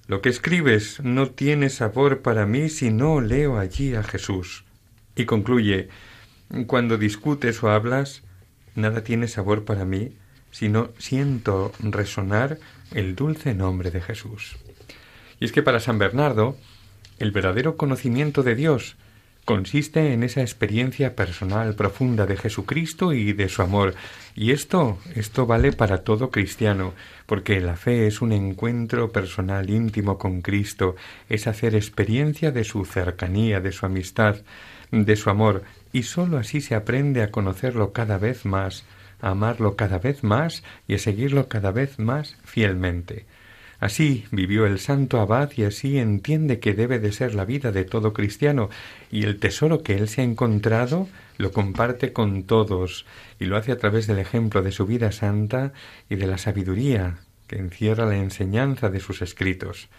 Lo 0.09 0.21
que 0.21 0.29
escribes 0.29 0.99
no 0.99 1.31
tiene 1.31 1.71
sabor 1.71 2.21
para 2.21 2.47
mí 2.47 2.69
si 2.69 2.91
no 2.91 3.21
leo 3.21 3.61
allí 3.61 3.95
a 3.95 4.03
Jesús. 4.03 4.65
Y 5.15 5.25
concluye, 5.25 5.89
cuando 6.67 6.99
discutes 6.99 7.63
o 7.63 7.71
hablas, 7.71 8.25
nada 8.75 9.05
tiene 9.05 9.29
sabor 9.29 9.65
para 9.65 9.85
mí 9.85 10.17
si 10.51 10.69
no 10.69 10.91
siento 10.99 11.71
resonar 11.79 12.59
el 12.91 13.15
dulce 13.15 13.55
nombre 13.55 13.93
de 13.93 14.01
Jesús. 14.01 14.57
Y 15.39 15.45
es 15.45 15.53
que 15.53 15.63
para 15.63 15.79
San 15.79 16.01
Bernardo, 16.01 16.59
el 17.21 17.31
verdadero 17.31 17.77
conocimiento 17.77 18.43
de 18.43 18.57
Dios 18.57 18.97
consiste 19.45 20.13
en 20.13 20.23
esa 20.23 20.41
experiencia 20.41 21.15
personal 21.15 21.75
profunda 21.75 22.27
de 22.27 22.37
Jesucristo 22.37 23.13
y 23.13 23.33
de 23.33 23.49
su 23.49 23.63
amor. 23.63 23.95
Y 24.35 24.53
esto, 24.53 24.99
esto 25.15 25.47
vale 25.47 25.73
para 25.73 26.03
todo 26.03 26.31
cristiano, 26.31 26.95
porque 27.27 27.61
la 27.61 27.77
fe 27.77 28.07
es 28.07 28.23
un 28.23 28.33
encuentro 28.33 29.13
personal 29.13 29.71
íntimo 29.71 30.19
con 30.19 30.41
Cristo, 30.41 30.97
es 31.29 31.47
hacer 31.47 31.75
experiencia 31.75 32.51
de 32.51 32.65
su 32.65 32.85
cercanía, 32.85 33.61
de 33.61 33.73
su 33.73 33.87
amistad, 33.87 34.37
de 34.91 35.17
su 35.17 35.31
amor, 35.31 35.63
y 35.93 36.05
sólo 36.05 36.39
así 36.39 36.61
se 36.61 36.75
aprende 36.75 37.23
a 37.23 37.31
conocerlo 37.31 37.93
cada 37.93 38.19
vez 38.19 38.45
más, 38.45 38.85
a 39.21 39.31
amarlo 39.31 39.77
cada 39.77 39.99
vez 39.99 40.25
más 40.25 40.63
y 40.89 40.95
a 40.95 40.99
seguirlo 40.99 41.49
cada 41.49 41.71
vez 41.71 41.99
más 41.99 42.37
fielmente. 42.45 43.27
Así 43.85 44.25
vivió 44.31 44.65
el 44.65 44.79
santo 44.79 45.21
abad 45.21 45.51
y 45.55 45.65
así 45.65 45.99
entiende 45.99 46.59
que 46.59 46.73
debe 46.73 46.99
de 46.99 47.13
ser 47.13 47.35
la 47.35 47.45
vida 47.45 47.71
de 47.71 47.85
todo 47.85 48.15
cristiano, 48.15 48.71
y 49.11 49.25
el 49.25 49.39
tesoro 49.39 49.83
que 49.83 49.99
él 49.99 50.09
se 50.09 50.23
ha 50.23 50.25
encontrado 50.25 51.07
lo 51.37 51.53
comparte 51.53 52.15
con 52.15 52.45
todos, 52.45 53.05
y 53.39 53.45
lo 53.45 53.59
hace 53.59 53.73
a 53.73 53.77
través 53.77 54.07
del 54.07 54.21
ejemplo 54.21 54.63
de 54.63 54.73
su 54.73 54.87
vida 54.87 55.13
santa 55.13 55.75
y 56.09 56.15
de 56.15 56.27
la 56.27 56.39
sabiduría 56.39 57.19
que 57.47 57.59
encierra 57.59 58.07
la 58.07 58.17
enseñanza 58.17 58.89
de 58.89 59.01
sus 59.01 59.21
escritos. 59.21 59.91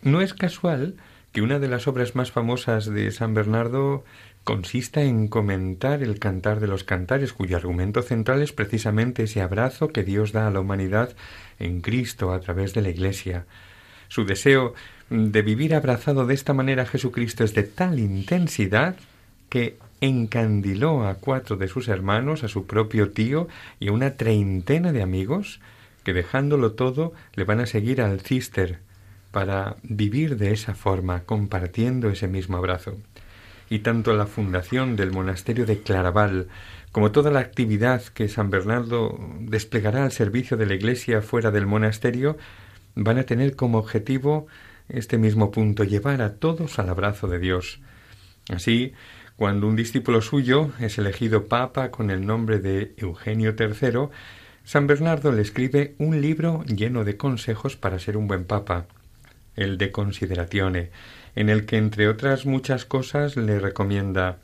No 0.00 0.22
es 0.22 0.32
casual 0.32 0.94
que 1.32 1.42
una 1.42 1.58
de 1.58 1.68
las 1.68 1.86
obras 1.88 2.14
más 2.14 2.32
famosas 2.32 2.86
de 2.86 3.10
San 3.10 3.34
Bernardo 3.34 4.02
consista 4.44 5.02
en 5.02 5.28
comentar 5.28 6.02
el 6.02 6.18
cantar 6.18 6.60
de 6.60 6.66
los 6.66 6.84
cantares, 6.84 7.32
cuyo 7.32 7.56
argumento 7.56 8.02
central 8.02 8.42
es 8.42 8.52
precisamente 8.52 9.24
ese 9.24 9.42
abrazo 9.42 9.88
que 9.88 10.02
Dios 10.02 10.32
da 10.32 10.46
a 10.46 10.50
la 10.50 10.60
humanidad 10.60 11.14
en 11.58 11.80
Cristo 11.80 12.32
a 12.32 12.40
través 12.40 12.74
de 12.74 12.82
la 12.82 12.88
Iglesia. 12.88 13.44
Su 14.08 14.24
deseo 14.24 14.74
de 15.08 15.42
vivir 15.42 15.74
abrazado 15.74 16.26
de 16.26 16.34
esta 16.34 16.54
manera 16.54 16.82
a 16.82 16.86
Jesucristo 16.86 17.44
es 17.44 17.54
de 17.54 17.62
tal 17.64 17.98
intensidad 17.98 18.96
que 19.48 19.76
encandiló 20.00 21.06
a 21.06 21.14
cuatro 21.16 21.56
de 21.56 21.68
sus 21.68 21.88
hermanos, 21.88 22.42
a 22.42 22.48
su 22.48 22.66
propio 22.66 23.10
tío 23.10 23.48
y 23.78 23.88
a 23.88 23.92
una 23.92 24.12
treintena 24.16 24.92
de 24.92 25.02
amigos, 25.02 25.60
que 26.02 26.14
dejándolo 26.14 26.72
todo 26.72 27.12
le 27.34 27.44
van 27.44 27.60
a 27.60 27.66
seguir 27.66 28.00
al 28.00 28.20
cister 28.20 28.78
para 29.30 29.76
vivir 29.82 30.38
de 30.38 30.52
esa 30.52 30.74
forma, 30.74 31.24
compartiendo 31.24 32.08
ese 32.08 32.26
mismo 32.26 32.56
abrazo 32.56 32.96
y 33.70 33.78
tanto 33.78 34.12
la 34.12 34.26
fundación 34.26 34.96
del 34.96 35.12
monasterio 35.12 35.64
de 35.64 35.80
Claraval 35.80 36.48
como 36.92 37.12
toda 37.12 37.30
la 37.30 37.40
actividad 37.40 38.02
que 38.02 38.28
San 38.28 38.50
Bernardo 38.50 39.18
desplegará 39.38 40.04
al 40.04 40.12
servicio 40.12 40.56
de 40.56 40.66
la 40.66 40.74
Iglesia 40.74 41.22
fuera 41.22 41.52
del 41.52 41.66
monasterio 41.66 42.36
van 42.96 43.18
a 43.18 43.22
tener 43.22 43.54
como 43.54 43.78
objetivo 43.78 44.48
este 44.88 45.16
mismo 45.18 45.52
punto, 45.52 45.84
llevar 45.84 46.20
a 46.20 46.34
todos 46.34 46.80
al 46.80 46.88
abrazo 46.88 47.28
de 47.28 47.38
Dios. 47.38 47.80
Así, 48.48 48.92
cuando 49.36 49.68
un 49.68 49.76
discípulo 49.76 50.20
suyo 50.20 50.72
es 50.80 50.98
elegido 50.98 51.46
papa 51.46 51.92
con 51.92 52.10
el 52.10 52.26
nombre 52.26 52.58
de 52.58 52.92
Eugenio 52.96 53.54
III, 53.56 54.08
San 54.64 54.88
Bernardo 54.88 55.30
le 55.30 55.42
escribe 55.42 55.94
un 55.98 56.20
libro 56.20 56.64
lleno 56.64 57.04
de 57.04 57.16
consejos 57.16 57.76
para 57.76 58.00
ser 58.00 58.16
un 58.16 58.26
buen 58.26 58.44
papa, 58.44 58.86
el 59.54 59.78
de 59.78 59.92
Consideratione, 59.92 60.90
en 61.34 61.48
el 61.48 61.66
que, 61.66 61.76
entre 61.76 62.08
otras 62.08 62.46
muchas 62.46 62.84
cosas, 62.84 63.36
le 63.36 63.58
recomienda 63.58 64.38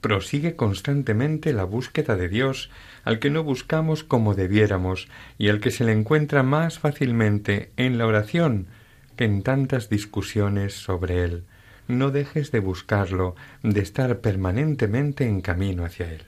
prosigue 0.00 0.56
constantemente 0.56 1.52
la 1.52 1.64
búsqueda 1.64 2.16
de 2.16 2.28
Dios, 2.28 2.70
al 3.04 3.18
que 3.18 3.30
no 3.30 3.42
buscamos 3.42 4.04
como 4.04 4.34
debiéramos, 4.34 5.08
y 5.38 5.48
al 5.48 5.60
que 5.60 5.70
se 5.70 5.84
le 5.84 5.92
encuentra 5.92 6.42
más 6.42 6.78
fácilmente 6.78 7.72
en 7.76 7.98
la 7.98 8.06
oración 8.06 8.68
que 9.16 9.24
en 9.24 9.42
tantas 9.42 9.88
discusiones 9.88 10.74
sobre 10.74 11.24
él. 11.24 11.44
No 11.88 12.10
dejes 12.10 12.52
de 12.52 12.60
buscarlo, 12.60 13.34
de 13.62 13.80
estar 13.80 14.20
permanentemente 14.20 15.26
en 15.26 15.40
camino 15.40 15.84
hacia 15.84 16.12
él. 16.12 16.22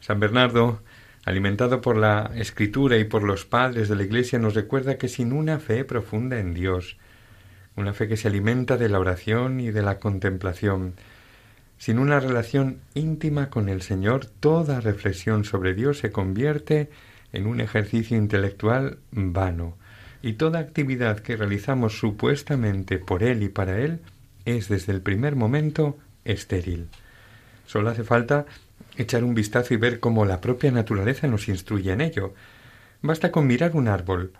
San 0.00 0.20
Bernardo, 0.20 0.82
alimentado 1.24 1.80
por 1.80 1.96
la 1.96 2.30
escritura 2.34 2.98
y 2.98 3.04
por 3.04 3.22
los 3.22 3.46
padres 3.46 3.88
de 3.88 3.96
la 3.96 4.02
Iglesia, 4.02 4.38
nos 4.38 4.54
recuerda 4.54 4.98
que 4.98 5.08
sin 5.08 5.32
una 5.32 5.60
fe 5.60 5.84
profunda 5.84 6.38
en 6.38 6.54
Dios, 6.54 6.98
una 7.78 7.94
fe 7.94 8.08
que 8.08 8.16
se 8.16 8.28
alimenta 8.28 8.76
de 8.76 8.88
la 8.88 8.98
oración 8.98 9.60
y 9.60 9.70
de 9.70 9.82
la 9.82 9.98
contemplación. 9.98 10.94
Sin 11.78 11.98
una 11.98 12.18
relación 12.18 12.80
íntima 12.94 13.50
con 13.50 13.68
el 13.68 13.82
Señor, 13.82 14.26
toda 14.26 14.80
reflexión 14.80 15.44
sobre 15.44 15.74
Dios 15.74 15.98
se 15.98 16.10
convierte 16.10 16.90
en 17.32 17.46
un 17.46 17.60
ejercicio 17.60 18.16
intelectual 18.16 18.98
vano, 19.12 19.76
y 20.22 20.32
toda 20.32 20.58
actividad 20.58 21.20
que 21.20 21.36
realizamos 21.36 21.98
supuestamente 21.98 22.98
por 22.98 23.22
Él 23.22 23.44
y 23.44 23.48
para 23.48 23.78
Él 23.78 24.00
es 24.44 24.68
desde 24.68 24.92
el 24.92 25.00
primer 25.00 25.36
momento 25.36 25.96
estéril. 26.24 26.88
Solo 27.66 27.90
hace 27.90 28.02
falta 28.02 28.46
echar 28.96 29.22
un 29.22 29.34
vistazo 29.34 29.74
y 29.74 29.76
ver 29.76 30.00
cómo 30.00 30.24
la 30.24 30.40
propia 30.40 30.72
naturaleza 30.72 31.28
nos 31.28 31.48
instruye 31.48 31.92
en 31.92 32.00
ello. 32.00 32.34
Basta 33.02 33.30
con 33.30 33.46
mirar 33.46 33.76
un 33.76 33.86
árbol, 33.86 34.32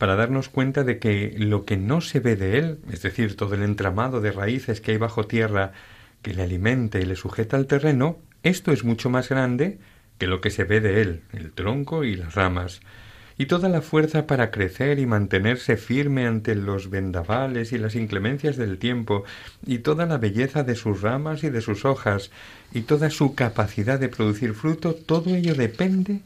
para 0.00 0.16
darnos 0.16 0.48
cuenta 0.48 0.82
de 0.82 0.98
que 0.98 1.34
lo 1.36 1.66
que 1.66 1.76
no 1.76 2.00
se 2.00 2.20
ve 2.20 2.34
de 2.34 2.56
él, 2.56 2.78
es 2.90 3.02
decir, 3.02 3.36
todo 3.36 3.54
el 3.54 3.62
entramado 3.62 4.22
de 4.22 4.32
raíces 4.32 4.80
que 4.80 4.92
hay 4.92 4.96
bajo 4.96 5.26
tierra 5.26 5.72
que 6.22 6.32
le 6.32 6.42
alimenta 6.42 6.98
y 6.98 7.04
le 7.04 7.16
sujeta 7.16 7.58
al 7.58 7.66
terreno, 7.66 8.16
esto 8.42 8.72
es 8.72 8.82
mucho 8.82 9.10
más 9.10 9.28
grande 9.28 9.78
que 10.16 10.26
lo 10.26 10.40
que 10.40 10.48
se 10.48 10.64
ve 10.64 10.80
de 10.80 11.02
él, 11.02 11.20
el 11.34 11.52
tronco 11.52 12.02
y 12.02 12.16
las 12.16 12.34
ramas, 12.34 12.80
y 13.36 13.44
toda 13.44 13.68
la 13.68 13.82
fuerza 13.82 14.26
para 14.26 14.50
crecer 14.50 14.98
y 15.00 15.04
mantenerse 15.04 15.76
firme 15.76 16.26
ante 16.26 16.54
los 16.54 16.88
vendavales 16.88 17.70
y 17.72 17.76
las 17.76 17.94
inclemencias 17.94 18.56
del 18.56 18.78
tiempo, 18.78 19.24
y 19.66 19.80
toda 19.80 20.06
la 20.06 20.16
belleza 20.16 20.64
de 20.64 20.76
sus 20.76 21.02
ramas 21.02 21.44
y 21.44 21.50
de 21.50 21.60
sus 21.60 21.84
hojas, 21.84 22.30
y 22.72 22.80
toda 22.80 23.10
su 23.10 23.34
capacidad 23.34 24.00
de 24.00 24.08
producir 24.08 24.54
fruto, 24.54 24.94
todo 24.94 25.28
ello 25.36 25.54
depende 25.54 26.22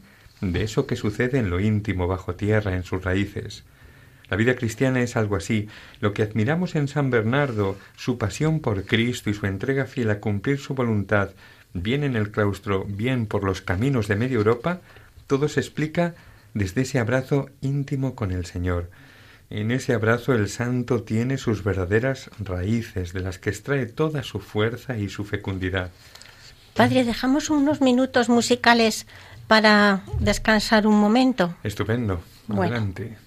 de 0.51 0.63
eso 0.63 0.87
que 0.87 0.95
sucede 0.95 1.39
en 1.39 1.49
lo 1.49 1.59
íntimo 1.59 2.07
bajo 2.07 2.35
tierra, 2.35 2.75
en 2.75 2.83
sus 2.83 3.03
raíces. 3.03 3.63
La 4.29 4.37
vida 4.37 4.55
cristiana 4.55 5.01
es 5.01 5.15
algo 5.15 5.35
así. 5.35 5.67
Lo 5.99 6.13
que 6.13 6.23
admiramos 6.23 6.75
en 6.75 6.87
San 6.87 7.09
Bernardo, 7.09 7.77
su 7.95 8.17
pasión 8.17 8.59
por 8.59 8.85
Cristo 8.85 9.29
y 9.29 9.33
su 9.33 9.45
entrega 9.45 9.85
fiel 9.85 10.09
a 10.09 10.19
cumplir 10.19 10.57
su 10.57 10.73
voluntad, 10.73 11.31
bien 11.73 12.03
en 12.03 12.15
el 12.15 12.31
claustro, 12.31 12.85
bien 12.87 13.27
por 13.27 13.43
los 13.43 13.61
caminos 13.61 14.07
de 14.07 14.15
media 14.15 14.37
Europa, 14.37 14.81
todo 15.27 15.47
se 15.47 15.59
explica 15.59 16.15
desde 16.53 16.81
ese 16.81 16.99
abrazo 16.99 17.49
íntimo 17.61 18.15
con 18.15 18.31
el 18.31 18.45
Señor. 18.45 18.89
En 19.49 19.69
ese 19.69 19.93
abrazo 19.93 20.33
el 20.33 20.49
santo 20.49 21.03
tiene 21.03 21.37
sus 21.37 21.63
verdaderas 21.63 22.31
raíces, 22.39 23.13
de 23.13 23.19
las 23.19 23.37
que 23.37 23.51
extrae 23.51 23.85
toda 23.85 24.23
su 24.23 24.39
fuerza 24.39 24.97
y 24.97 25.09
su 25.09 25.23
fecundidad. 25.23 25.91
Padre, 26.73 27.05
dejamos 27.05 27.49
unos 27.49 27.79
minutos 27.79 28.27
musicales 28.27 29.05
para 29.47 30.01
descansar 30.19 30.87
un 30.87 30.99
momento. 30.99 31.55
Estupendo. 31.63 32.21
Adelante. 32.49 33.17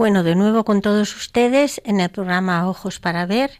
Bueno, 0.00 0.22
de 0.22 0.34
nuevo 0.34 0.64
con 0.64 0.80
todos 0.80 1.14
ustedes 1.14 1.82
en 1.84 2.00
el 2.00 2.08
programa 2.08 2.66
Ojos 2.66 2.98
para 3.00 3.26
Ver. 3.26 3.50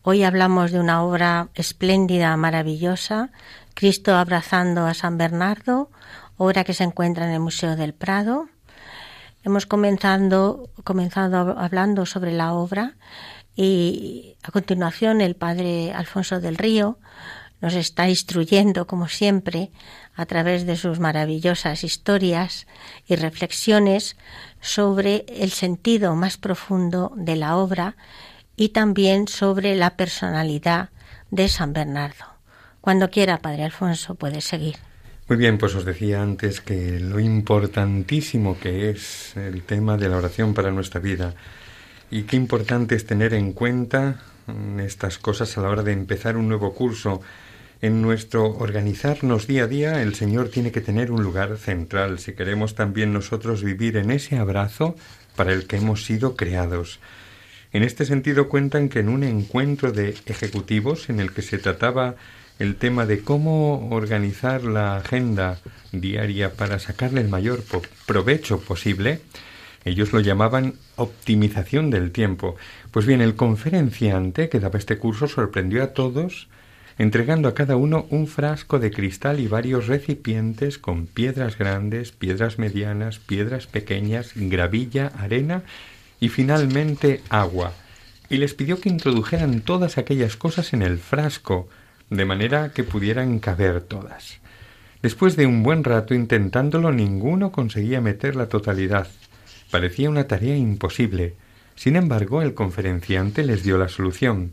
Hoy 0.00 0.22
hablamos 0.22 0.72
de 0.72 0.80
una 0.80 1.02
obra 1.02 1.50
espléndida, 1.54 2.34
maravillosa, 2.38 3.28
Cristo 3.74 4.14
abrazando 4.14 4.86
a 4.86 4.94
San 4.94 5.18
Bernardo, 5.18 5.90
obra 6.38 6.64
que 6.64 6.72
se 6.72 6.84
encuentra 6.84 7.26
en 7.26 7.32
el 7.32 7.40
Museo 7.40 7.76
del 7.76 7.92
Prado. 7.92 8.48
Hemos 9.44 9.66
comenzado, 9.66 10.70
comenzado 10.82 11.58
hablando 11.58 12.06
sobre 12.06 12.32
la 12.32 12.54
obra 12.54 12.94
y 13.54 14.38
a 14.44 14.52
continuación 14.52 15.20
el 15.20 15.36
padre 15.36 15.92
Alfonso 15.92 16.40
del 16.40 16.56
Río 16.56 16.98
nos 17.60 17.74
está 17.74 18.08
instruyendo, 18.08 18.86
como 18.86 19.08
siempre, 19.08 19.70
a 20.16 20.26
través 20.26 20.66
de 20.66 20.76
sus 20.76 20.98
maravillosas 20.98 21.84
historias 21.84 22.66
y 23.06 23.16
reflexiones 23.16 24.16
sobre 24.60 25.26
el 25.28 25.50
sentido 25.50 26.16
más 26.16 26.38
profundo 26.38 27.12
de 27.16 27.36
la 27.36 27.56
obra 27.56 27.96
y 28.56 28.70
también 28.70 29.28
sobre 29.28 29.76
la 29.76 29.96
personalidad 29.96 30.88
de 31.30 31.48
San 31.48 31.72
Bernardo. 31.72 32.24
Cuando 32.80 33.10
quiera, 33.10 33.38
Padre 33.38 33.64
Alfonso, 33.64 34.14
puede 34.14 34.40
seguir. 34.40 34.76
Muy 35.28 35.36
bien, 35.36 35.58
pues 35.58 35.74
os 35.74 35.84
decía 35.84 36.22
antes 36.22 36.60
que 36.60 37.00
lo 37.00 37.18
importantísimo 37.18 38.58
que 38.58 38.90
es 38.90 39.36
el 39.36 39.62
tema 39.64 39.96
de 39.96 40.08
la 40.08 40.16
oración 40.16 40.54
para 40.54 40.70
nuestra 40.70 41.00
vida 41.00 41.34
y 42.10 42.22
qué 42.22 42.36
importante 42.36 42.94
es 42.94 43.06
tener 43.06 43.34
en 43.34 43.52
cuenta 43.52 44.20
estas 44.78 45.18
cosas 45.18 45.58
a 45.58 45.62
la 45.62 45.68
hora 45.68 45.82
de 45.82 45.92
empezar 45.92 46.36
un 46.36 46.48
nuevo 46.48 46.72
curso 46.72 47.20
en 47.82 48.00
nuestro 48.00 48.56
organizarnos 48.56 49.46
día 49.46 49.64
a 49.64 49.66
día, 49.66 50.02
el 50.02 50.14
Señor 50.14 50.48
tiene 50.48 50.72
que 50.72 50.80
tener 50.80 51.10
un 51.10 51.22
lugar 51.22 51.58
central 51.58 52.18
si 52.18 52.32
queremos 52.32 52.74
también 52.74 53.12
nosotros 53.12 53.62
vivir 53.62 53.96
en 53.96 54.10
ese 54.10 54.38
abrazo 54.38 54.96
para 55.36 55.52
el 55.52 55.66
que 55.66 55.76
hemos 55.76 56.04
sido 56.04 56.36
creados. 56.36 57.00
En 57.72 57.82
este 57.82 58.06
sentido 58.06 58.48
cuentan 58.48 58.88
que 58.88 59.00
en 59.00 59.10
un 59.10 59.22
encuentro 59.22 59.92
de 59.92 60.14
ejecutivos 60.26 61.10
en 61.10 61.20
el 61.20 61.32
que 61.32 61.42
se 61.42 61.58
trataba 61.58 62.14
el 62.58 62.76
tema 62.76 63.04
de 63.04 63.20
cómo 63.20 63.90
organizar 63.90 64.64
la 64.64 64.96
agenda 64.96 65.58
diaria 65.92 66.54
para 66.54 66.78
sacarle 66.78 67.20
el 67.20 67.28
mayor 67.28 67.62
provecho 68.06 68.60
posible, 68.60 69.20
ellos 69.84 70.14
lo 70.14 70.20
llamaban 70.20 70.74
optimización 70.96 71.90
del 71.90 72.12
tiempo. 72.12 72.56
Pues 72.90 73.04
bien, 73.04 73.20
el 73.20 73.36
conferenciante 73.36 74.48
que 74.48 74.58
daba 74.58 74.78
este 74.78 74.96
curso 74.96 75.28
sorprendió 75.28 75.82
a 75.84 75.88
todos 75.88 76.48
entregando 76.98 77.48
a 77.48 77.54
cada 77.54 77.76
uno 77.76 78.06
un 78.10 78.26
frasco 78.26 78.78
de 78.78 78.90
cristal 78.90 79.40
y 79.40 79.48
varios 79.48 79.86
recipientes 79.86 80.78
con 80.78 81.06
piedras 81.06 81.58
grandes, 81.58 82.12
piedras 82.12 82.58
medianas, 82.58 83.18
piedras 83.18 83.66
pequeñas, 83.66 84.32
gravilla, 84.34 85.12
arena 85.18 85.62
y 86.20 86.28
finalmente 86.28 87.20
agua, 87.28 87.72
y 88.30 88.38
les 88.38 88.54
pidió 88.54 88.80
que 88.80 88.88
introdujeran 88.88 89.60
todas 89.60 89.98
aquellas 89.98 90.36
cosas 90.36 90.72
en 90.72 90.82
el 90.82 90.98
frasco, 90.98 91.68
de 92.10 92.24
manera 92.24 92.72
que 92.72 92.84
pudieran 92.84 93.38
caber 93.40 93.82
todas. 93.82 94.38
Después 95.02 95.36
de 95.36 95.46
un 95.46 95.62
buen 95.62 95.84
rato 95.84 96.14
intentándolo, 96.14 96.92
ninguno 96.92 97.52
conseguía 97.52 98.00
meter 98.00 98.36
la 98.36 98.48
totalidad. 98.48 99.08
Parecía 99.70 100.08
una 100.08 100.26
tarea 100.26 100.56
imposible. 100.56 101.34
Sin 101.74 101.96
embargo, 101.96 102.42
el 102.42 102.54
conferenciante 102.54 103.44
les 103.44 103.62
dio 103.62 103.76
la 103.76 103.88
solución. 103.88 104.52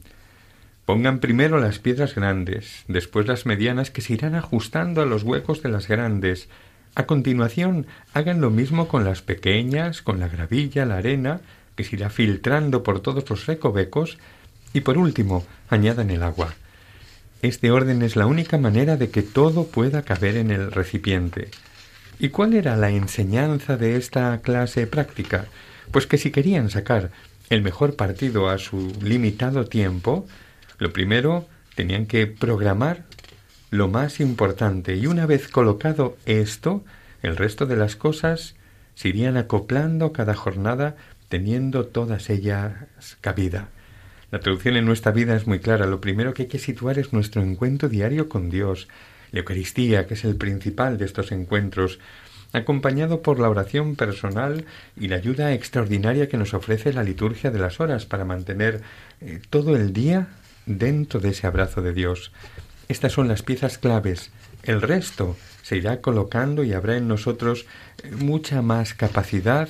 Pongan 0.85 1.19
primero 1.19 1.59
las 1.59 1.79
piedras 1.79 2.13
grandes, 2.13 2.83
después 2.89 3.25
las 3.25 3.45
medianas 3.45 3.89
que 3.89 4.01
se 4.01 4.13
irán 4.13 4.35
ajustando 4.35 5.01
a 5.01 5.05
los 5.05 5.23
huecos 5.23 5.63
de 5.63 5.69
las 5.69 5.87
grandes. 5.87 6.49
A 6.93 7.05
continuación, 7.05 7.87
hagan 8.13 8.41
lo 8.41 8.49
mismo 8.49 8.89
con 8.89 9.05
las 9.05 9.21
pequeñas, 9.21 10.01
con 10.01 10.19
la 10.19 10.27
gravilla, 10.27 10.85
la 10.85 10.97
arena, 10.97 11.39
que 11.77 11.85
se 11.85 11.95
irá 11.95 12.09
filtrando 12.09 12.83
por 12.83 12.99
todos 12.99 13.29
los 13.29 13.45
recovecos, 13.45 14.17
y 14.73 14.81
por 14.81 14.97
último, 14.97 15.45
añadan 15.69 16.09
el 16.09 16.21
agua. 16.21 16.53
Este 17.41 17.71
orden 17.71 18.01
es 18.01 18.17
la 18.17 18.25
única 18.25 18.57
manera 18.57 18.97
de 18.97 19.09
que 19.09 19.21
todo 19.21 19.67
pueda 19.67 20.01
caber 20.01 20.35
en 20.35 20.51
el 20.51 20.71
recipiente. 20.71 21.49
¿Y 22.19 22.29
cuál 22.29 22.53
era 22.53 22.75
la 22.75 22.89
enseñanza 22.89 23.77
de 23.77 23.95
esta 23.95 24.39
clase 24.41 24.85
práctica? 24.85 25.45
Pues 25.91 26.07
que 26.07 26.17
si 26.17 26.31
querían 26.31 26.69
sacar 26.69 27.11
el 27.49 27.61
mejor 27.61 27.95
partido 27.95 28.49
a 28.49 28.57
su 28.57 28.93
limitado 29.01 29.65
tiempo, 29.65 30.25
lo 30.83 30.93
primero, 30.93 31.47
tenían 31.75 32.05
que 32.05 32.27
programar 32.27 33.05
lo 33.71 33.87
más 33.87 34.19
importante 34.19 34.95
y 34.97 35.07
una 35.07 35.25
vez 35.25 35.47
colocado 35.47 36.17
esto, 36.25 36.83
el 37.23 37.37
resto 37.37 37.65
de 37.65 37.77
las 37.77 37.95
cosas 37.95 38.55
se 38.93 39.09
irían 39.09 39.37
acoplando 39.37 40.13
cada 40.13 40.35
jornada 40.35 40.95
teniendo 41.29 41.85
todas 41.87 42.29
ellas 42.29 42.75
cabida. 43.21 43.69
La 44.29 44.39
traducción 44.39 44.75
en 44.75 44.85
nuestra 44.85 45.11
vida 45.11 45.35
es 45.35 45.47
muy 45.47 45.59
clara. 45.59 45.87
Lo 45.87 46.01
primero 46.01 46.33
que 46.33 46.43
hay 46.43 46.47
que 46.49 46.59
situar 46.59 46.99
es 46.99 47.13
nuestro 47.13 47.41
encuentro 47.41 47.87
diario 47.87 48.29
con 48.29 48.49
Dios, 48.49 48.87
la 49.31 49.39
Eucaristía, 49.39 50.05
que 50.05 50.15
es 50.15 50.25
el 50.25 50.35
principal 50.35 50.97
de 50.97 51.05
estos 51.05 51.31
encuentros, 51.31 51.99
acompañado 52.51 53.21
por 53.21 53.39
la 53.39 53.49
oración 53.49 53.95
personal 53.95 54.65
y 54.99 55.07
la 55.07 55.15
ayuda 55.15 55.53
extraordinaria 55.53 56.27
que 56.27 56.37
nos 56.37 56.53
ofrece 56.53 56.93
la 56.93 57.03
liturgia 57.03 57.51
de 57.51 57.59
las 57.59 57.79
horas 57.79 58.05
para 58.05 58.25
mantener 58.25 58.81
eh, 59.21 59.39
todo 59.49 59.75
el 59.75 59.93
día 59.93 60.27
dentro 60.65 61.19
de 61.19 61.29
ese 61.29 61.47
abrazo 61.47 61.81
de 61.81 61.93
Dios. 61.93 62.31
Estas 62.87 63.13
son 63.13 63.27
las 63.27 63.41
piezas 63.41 63.77
claves. 63.77 64.31
El 64.63 64.81
resto 64.81 65.35
se 65.61 65.77
irá 65.77 66.01
colocando 66.01 66.63
y 66.63 66.73
habrá 66.73 66.97
en 66.97 67.07
nosotros 67.07 67.65
mucha 68.19 68.61
más 68.61 68.93
capacidad 68.93 69.69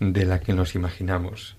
de 0.00 0.24
la 0.24 0.40
que 0.40 0.54
nos 0.54 0.74
imaginamos. 0.74 1.56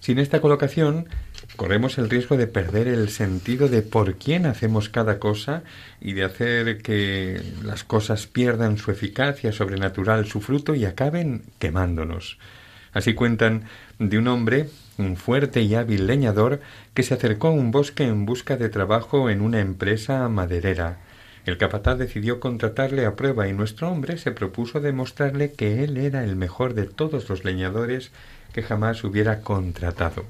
Sin 0.00 0.18
esta 0.20 0.40
colocación, 0.40 1.08
corremos 1.56 1.98
el 1.98 2.08
riesgo 2.08 2.36
de 2.36 2.46
perder 2.46 2.86
el 2.86 3.08
sentido 3.08 3.68
de 3.68 3.82
por 3.82 4.14
quién 4.14 4.46
hacemos 4.46 4.88
cada 4.88 5.18
cosa 5.18 5.64
y 6.00 6.12
de 6.12 6.22
hacer 6.22 6.80
que 6.80 7.42
las 7.64 7.82
cosas 7.82 8.26
pierdan 8.26 8.78
su 8.78 8.92
eficacia 8.92 9.50
sobrenatural, 9.50 10.26
su 10.26 10.40
fruto 10.40 10.74
y 10.74 10.84
acaben 10.84 11.42
quemándonos. 11.58 12.38
Así 12.92 13.14
cuentan 13.14 13.64
de 13.98 14.18
un 14.18 14.28
hombre, 14.28 14.68
un 14.98 15.16
fuerte 15.16 15.62
y 15.62 15.74
hábil 15.74 16.06
leñador, 16.06 16.60
que 16.94 17.02
se 17.02 17.14
acercó 17.14 17.48
a 17.48 17.52
un 17.52 17.70
bosque 17.70 18.04
en 18.04 18.26
busca 18.26 18.56
de 18.56 18.68
trabajo 18.68 19.30
en 19.30 19.40
una 19.40 19.60
empresa 19.60 20.28
maderera. 20.28 20.98
El 21.44 21.58
capataz 21.58 21.96
decidió 21.96 22.40
contratarle 22.40 23.06
a 23.06 23.14
prueba 23.14 23.46
y 23.46 23.52
nuestro 23.52 23.88
hombre 23.90 24.18
se 24.18 24.32
propuso 24.32 24.80
demostrarle 24.80 25.52
que 25.52 25.84
él 25.84 25.96
era 25.96 26.24
el 26.24 26.34
mejor 26.34 26.74
de 26.74 26.86
todos 26.86 27.28
los 27.28 27.44
leñadores 27.44 28.10
que 28.52 28.62
jamás 28.62 29.04
hubiera 29.04 29.42
contratado. 29.42 30.24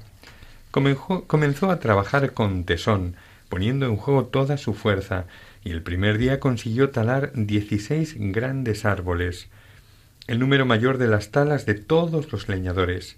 Comenzó 0.71 1.71
a 1.71 1.79
trabajar 1.79 2.33
con 2.33 2.65
tesón, 2.65 3.15
poniendo 3.49 3.87
en 3.87 3.95
juego 3.95 4.25
toda 4.25 4.57
su 4.57 4.73
fuerza, 4.73 5.25
y 5.63 5.71
el 5.71 5.81
primer 5.81 6.17
día 6.17 6.39
consiguió 6.39 6.91
talar 6.91 7.31
dieciséis 7.33 8.15
grandes 8.17 8.85
árboles, 8.85 9.47
el 10.27 10.39
número 10.39 10.65
mayor 10.65 10.97
de 10.97 11.07
las 11.07 11.31
talas 11.31 11.65
de 11.65 11.73
todos 11.73 12.31
los 12.31 12.47
leñadores. 12.47 13.17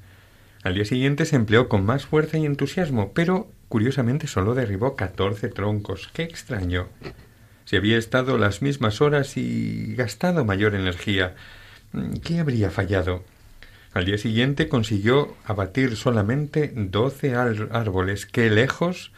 Al 0.63 0.73
día 0.73 0.85
siguiente 0.85 1.25
se 1.25 1.37
empleó 1.37 1.69
con 1.69 1.85
más 1.85 2.05
fuerza 2.05 2.37
y 2.37 2.45
entusiasmo, 2.45 3.13
pero 3.13 3.49
curiosamente 3.69 4.27
solo 4.27 4.55
derribó 4.55 4.95
catorce 4.95 5.47
troncos. 5.47 6.09
¡Qué 6.13 6.23
extraño! 6.23 6.87
Si 7.63 7.77
había 7.77 7.97
estado 7.97 8.37
las 8.37 8.61
mismas 8.61 8.99
horas 8.99 9.37
y 9.37 9.93
gastado 9.95 10.43
mayor 10.43 10.75
energía, 10.75 11.35
¿qué 12.23 12.39
habría 12.39 12.71
fallado? 12.71 13.23
Al 13.93 14.05
día 14.05 14.17
siguiente 14.17 14.67
consiguió 14.67 15.35
abatir 15.45 15.95
solamente 15.95 16.73
doce 16.75 17.35
árboles, 17.35 18.25
que 18.25 18.49
lejos 18.49 19.11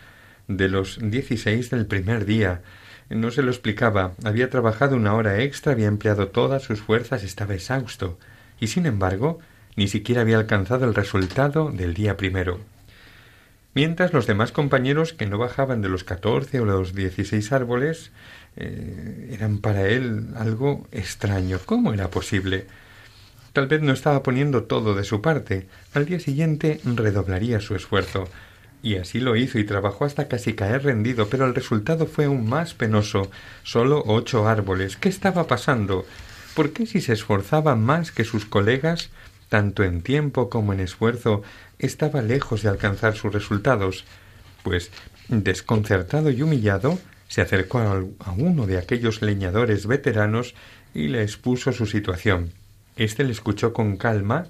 de 0.47 0.69
los 0.69 0.99
dieciséis 1.01 1.69
del 1.69 1.86
primer 1.88 2.25
día. 2.25 2.62
No 3.10 3.32
se 3.32 3.41
lo 3.41 3.51
explicaba. 3.51 4.13
Había 4.23 4.49
trabajado 4.49 4.95
una 4.95 5.13
hora 5.15 5.41
extra, 5.41 5.73
había 5.73 5.88
empleado 5.88 6.27
todas 6.27 6.63
sus 6.63 6.82
fuerzas, 6.82 7.23
estaba 7.23 7.56
exhausto. 7.56 8.19
Y 8.60 8.67
sin 8.67 8.86
embargo, 8.86 9.39
ni 9.76 9.88
siquiera 9.88 10.22
había 10.22 10.38
alcanzado 10.38 10.86
el 10.86 10.96
resultado 10.96 11.72
del 11.72 11.94
día 11.94 12.18
primero 12.18 12.60
mientras 13.74 14.14
los 14.14 14.28
demás 14.28 14.52
compañeros 14.52 15.14
que 15.14 15.26
no 15.26 15.38
bajaban 15.38 15.82
de 15.82 15.90
los 15.90 16.04
catorce 16.04 16.60
o 16.60 16.66
los 16.66 16.94
dieciséis 16.94 17.52
árboles 17.52 18.12
eh, 18.58 19.30
eran 19.32 19.60
para 19.60 19.88
él 19.88 20.28
algo 20.36 20.88
extraño. 20.92 21.60
¿Cómo 21.66 21.94
era 21.94 22.10
posible? 22.10 22.66
Tal 23.54 23.68
vez 23.68 23.82
no 23.82 23.94
estaba 23.94 24.24
poniendo 24.24 24.64
todo 24.64 24.96
de 24.96 25.04
su 25.04 25.22
parte. 25.22 25.68
Al 25.94 26.06
día 26.06 26.20
siguiente 26.20 26.80
redoblaría 26.84 27.60
su 27.60 27.76
esfuerzo. 27.76 28.28
Y 28.84 28.96
así 28.96 29.20
lo 29.20 29.36
hizo 29.36 29.60
y 29.60 29.64
trabajó 29.64 30.06
hasta 30.06 30.28
casi 30.28 30.54
caer 30.54 30.84
rendido, 30.84 31.28
pero 31.30 31.46
el 31.46 31.54
resultado 31.54 32.08
fue 32.08 32.26
aún 32.26 32.50
más 32.50 32.74
penoso. 32.74 33.30
Solo 33.64 34.04
ocho 34.08 34.48
árboles. 34.48 34.98
¿Qué 34.98 35.08
estaba 35.08 35.46
pasando? 35.48 36.06
¿Por 36.56 36.74
qué 36.74 36.86
si 36.86 37.00
se 37.00 37.14
esforzaba 37.14 37.76
más 37.76 38.12
que 38.12 38.24
sus 38.24 38.46
colegas, 38.46 39.12
tanto 39.52 39.84
en 39.84 40.02
tiempo 40.02 40.50
como 40.50 40.72
en 40.72 40.80
esfuerzo, 40.80 41.44
estaba 41.78 42.22
lejos 42.22 42.62
de 42.62 42.70
alcanzar 42.70 43.18
sus 43.18 43.34
resultados? 43.34 44.06
Pues, 44.64 44.92
desconcertado 45.28 46.32
y 46.32 46.42
humillado, 46.42 46.98
se 47.28 47.42
acercó 47.42 47.80
a 47.80 48.32
uno 48.32 48.66
de 48.66 48.78
aquellos 48.78 49.22
leñadores 49.22 49.88
veteranos 49.88 50.56
y 50.94 51.10
le 51.10 51.22
expuso 51.22 51.74
su 51.74 51.86
situación. 51.86 52.54
Este 52.96 53.26
le 53.26 53.34
escuchó 53.34 53.74
con 53.74 53.98
calma 53.98 54.48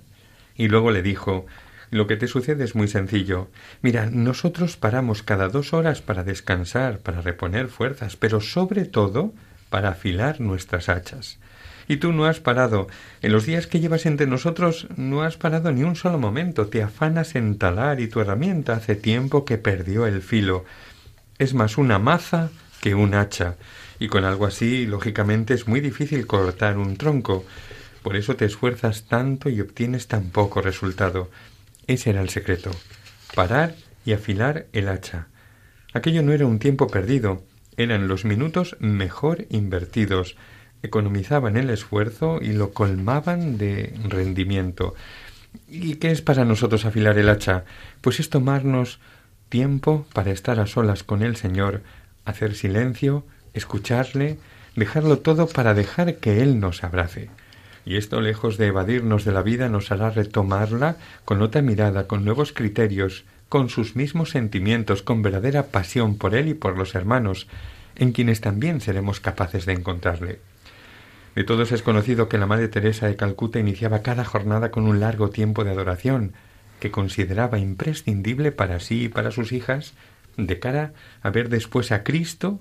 y 0.56 0.68
luego 0.68 0.92
le 0.92 1.02
dijo 1.02 1.48
Lo 1.90 2.06
que 2.06 2.16
te 2.16 2.28
sucede 2.28 2.64
es 2.64 2.76
muy 2.76 2.88
sencillo. 2.88 3.50
Mira, 3.82 4.06
nosotros 4.06 4.78
paramos 4.78 5.24
cada 5.24 5.50
dos 5.50 5.74
horas 5.74 6.04
para 6.04 6.24
descansar, 6.24 7.00
para 7.00 7.22
reponer 7.22 7.70
fuerzas, 7.70 8.18
pero 8.18 8.40
sobre 8.40 8.86
todo 8.86 9.34
para 9.72 9.90
afilar 9.90 10.42
nuestras 10.42 10.90
hachas. 10.90 11.40
Y 11.88 11.98
tú 11.98 12.14
no 12.14 12.26
has 12.26 12.40
parado. 12.40 12.88
En 13.22 13.32
los 13.32 13.46
días 13.46 13.68
que 13.68 13.80
llevas 13.80 14.06
entre 14.06 14.28
nosotros 14.28 14.88
no 14.96 15.24
has 15.24 15.38
parado 15.38 15.72
ni 15.72 15.84
un 15.84 15.96
solo 15.96 16.18
momento. 16.18 16.68
Te 16.68 16.84
afanas 16.84 17.36
en 17.36 17.58
talar 17.58 18.00
y 18.00 18.08
tu 18.08 18.20
herramienta 18.22 18.74
hace 18.74 18.96
tiempo 18.96 19.46
que 19.46 19.58
perdió 19.58 20.06
el 20.08 20.22
filo. 20.22 20.66
Es 21.38 21.54
más 21.54 21.78
una 21.78 22.00
maza 22.00 22.50
que 22.82 22.96
un 22.96 23.14
hacha, 23.14 23.56
y 24.00 24.08
con 24.08 24.26
algo 24.26 24.48
así, 24.48 24.86
lógicamente, 24.88 25.54
es 25.54 25.68
muy 25.68 25.80
difícil 25.80 26.26
cortar 26.26 26.78
un 26.78 26.98
tronco. 26.98 27.46
Por 28.02 28.16
eso 28.16 28.36
te 28.36 28.46
esfuerzas 28.46 29.04
tanto 29.08 29.50
y 29.50 29.62
obtienes 29.62 30.08
tan 30.08 30.32
poco 30.32 30.62
resultado. 30.62 31.30
Ese 31.88 32.10
era 32.10 32.22
el 32.22 32.30
secreto. 32.30 32.72
Parar 33.36 33.76
y 34.04 34.14
afilar 34.14 34.66
el 34.74 34.90
hacha. 34.90 35.28
Aquello 35.94 36.24
no 36.24 36.34
era 36.34 36.46
un 36.46 36.58
tiempo 36.58 36.88
perdido, 36.88 37.44
eran 37.78 38.08
los 38.08 38.26
minutos 38.26 38.76
mejor 38.80 39.46
invertidos. 39.50 40.36
Economizaban 40.84 41.58
el 41.58 41.70
esfuerzo 41.70 42.40
y 42.42 42.54
lo 42.54 42.72
colmaban 42.74 43.58
de 43.58 43.94
rendimiento. 44.04 44.96
¿Y 45.68 45.96
qué 45.96 46.12
es 46.12 46.22
para 46.22 46.46
nosotros 46.46 46.86
afilar 46.86 47.18
el 47.18 47.30
hacha? 47.30 47.66
Pues 48.02 48.20
es 48.20 48.30
tomarnos 48.30 49.00
tiempo 49.50 50.06
para 50.14 50.32
estar 50.32 50.60
a 50.60 50.68
solas 50.68 51.04
con 51.04 51.22
el 51.22 51.36
Señor, 51.36 51.82
hacer 52.26 52.56
silencio, 52.56 53.26
escucharle, 53.54 54.38
dejarlo 54.76 55.20
todo 55.20 55.48
para 55.48 55.74
dejar 55.74 56.16
que 56.18 56.42
Él 56.42 56.60
nos 56.60 56.84
abrace. 56.84 57.30
Y 57.86 57.98
esto, 57.98 58.22
lejos 58.22 58.58
de 58.58 58.68
evadirnos 58.68 59.26
de 59.26 59.32
la 59.32 59.42
vida, 59.42 59.68
nos 59.68 59.92
hará 59.92 60.10
retomarla 60.10 60.98
con 61.26 61.42
otra 61.42 61.62
mirada, 61.62 62.08
con 62.08 62.24
nuevos 62.24 62.54
criterios, 62.54 63.26
con 63.50 63.70
sus 63.70 63.96
mismos 63.96 64.30
sentimientos, 64.30 65.02
con 65.02 65.22
verdadera 65.22 65.68
pasión 65.68 66.18
por 66.18 66.36
Él 66.36 66.48
y 66.48 66.54
por 66.54 66.78
los 66.78 66.96
hermanos, 66.96 67.48
en 67.96 68.14
quienes 68.14 68.40
también 68.40 68.82
seremos 68.82 69.20
capaces 69.20 69.66
de 69.66 69.74
encontrarle. 69.74 70.40
De 71.36 71.44
todos 71.46 71.72
es 71.72 71.82
conocido 71.82 72.28
que 72.28 72.38
la 72.38 72.46
Madre 72.46 72.68
Teresa 72.68 73.08
de 73.08 73.16
Calcuta 73.16 73.60
iniciaba 73.60 74.02
cada 74.02 74.26
jornada 74.26 74.70
con 74.70 74.86
un 74.86 75.00
largo 75.00 75.30
tiempo 75.30 75.64
de 75.64 75.72
adoración, 75.72 76.34
que 76.80 76.92
consideraba 76.92 77.60
imprescindible 77.60 78.52
para 78.52 78.80
sí 78.80 79.04
y 79.04 79.10
para 79.10 79.32
sus 79.32 79.52
hijas, 79.52 79.94
de 80.36 80.60
cara 80.60 80.94
a 81.22 81.30
ver 81.30 81.50
después 81.50 81.92
a 81.92 82.04
Cristo, 82.04 82.60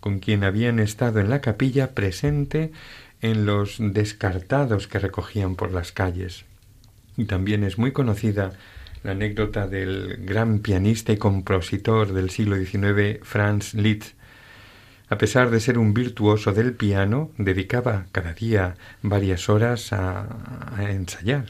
con 0.00 0.20
quien 0.20 0.44
habían 0.44 0.78
estado 0.78 1.20
en 1.20 1.28
la 1.28 1.40
capilla 1.40 1.94
presente 1.94 2.72
en 3.20 3.46
los 3.46 3.76
descartados 3.78 4.86
que 4.86 4.98
recogían 4.98 5.56
por 5.56 5.72
las 5.72 5.92
calles. 5.92 6.44
Y 7.16 7.24
también 7.24 7.64
es 7.64 7.78
muy 7.78 7.92
conocida 7.92 8.52
la 9.02 9.12
anécdota 9.12 9.66
del 9.66 10.24
gran 10.24 10.60
pianista 10.60 11.12
y 11.12 11.16
compositor 11.16 12.12
del 12.12 12.30
siglo 12.30 12.56
XIX, 12.56 13.18
Franz 13.22 13.74
Liszt. 13.74 14.17
A 15.10 15.18
pesar 15.18 15.50
de 15.50 15.60
ser 15.60 15.78
un 15.78 15.94
virtuoso 15.94 16.52
del 16.52 16.72
piano, 16.74 17.30
dedicaba 17.38 18.06
cada 18.12 18.34
día 18.34 18.76
varias 19.02 19.48
horas 19.48 19.92
a, 19.92 20.26
a 20.76 20.90
ensayar. 20.90 21.46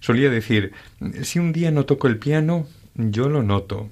Solía 0.00 0.30
decir, 0.30 0.72
si 1.22 1.38
un 1.38 1.52
día 1.52 1.70
no 1.70 1.86
toco 1.86 2.08
el 2.08 2.18
piano, 2.18 2.66
yo 2.94 3.28
lo 3.28 3.42
noto, 3.42 3.90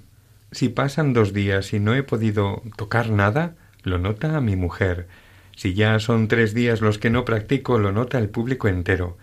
si 0.52 0.68
pasan 0.68 1.14
dos 1.14 1.33
días 1.33 1.72
y 1.72 1.81
no 1.81 1.94
he 1.94 2.02
podido 2.02 2.62
tocar 2.76 3.09
nada, 3.09 3.55
lo 3.82 3.99
nota 3.99 4.36
a 4.36 4.43
mi 4.43 4.55
mujer. 4.55 5.09
Si 5.57 5.72
ya 5.72 5.99
son 5.99 6.28
tres 6.28 6.53
días 6.53 6.82
los 6.82 6.99
que 6.99 7.09
no 7.09 7.24
practico, 7.24 7.78
lo 7.78 7.90
nota 7.90 8.18
el 8.18 8.28
público 8.28 8.68
entero. 8.68 9.16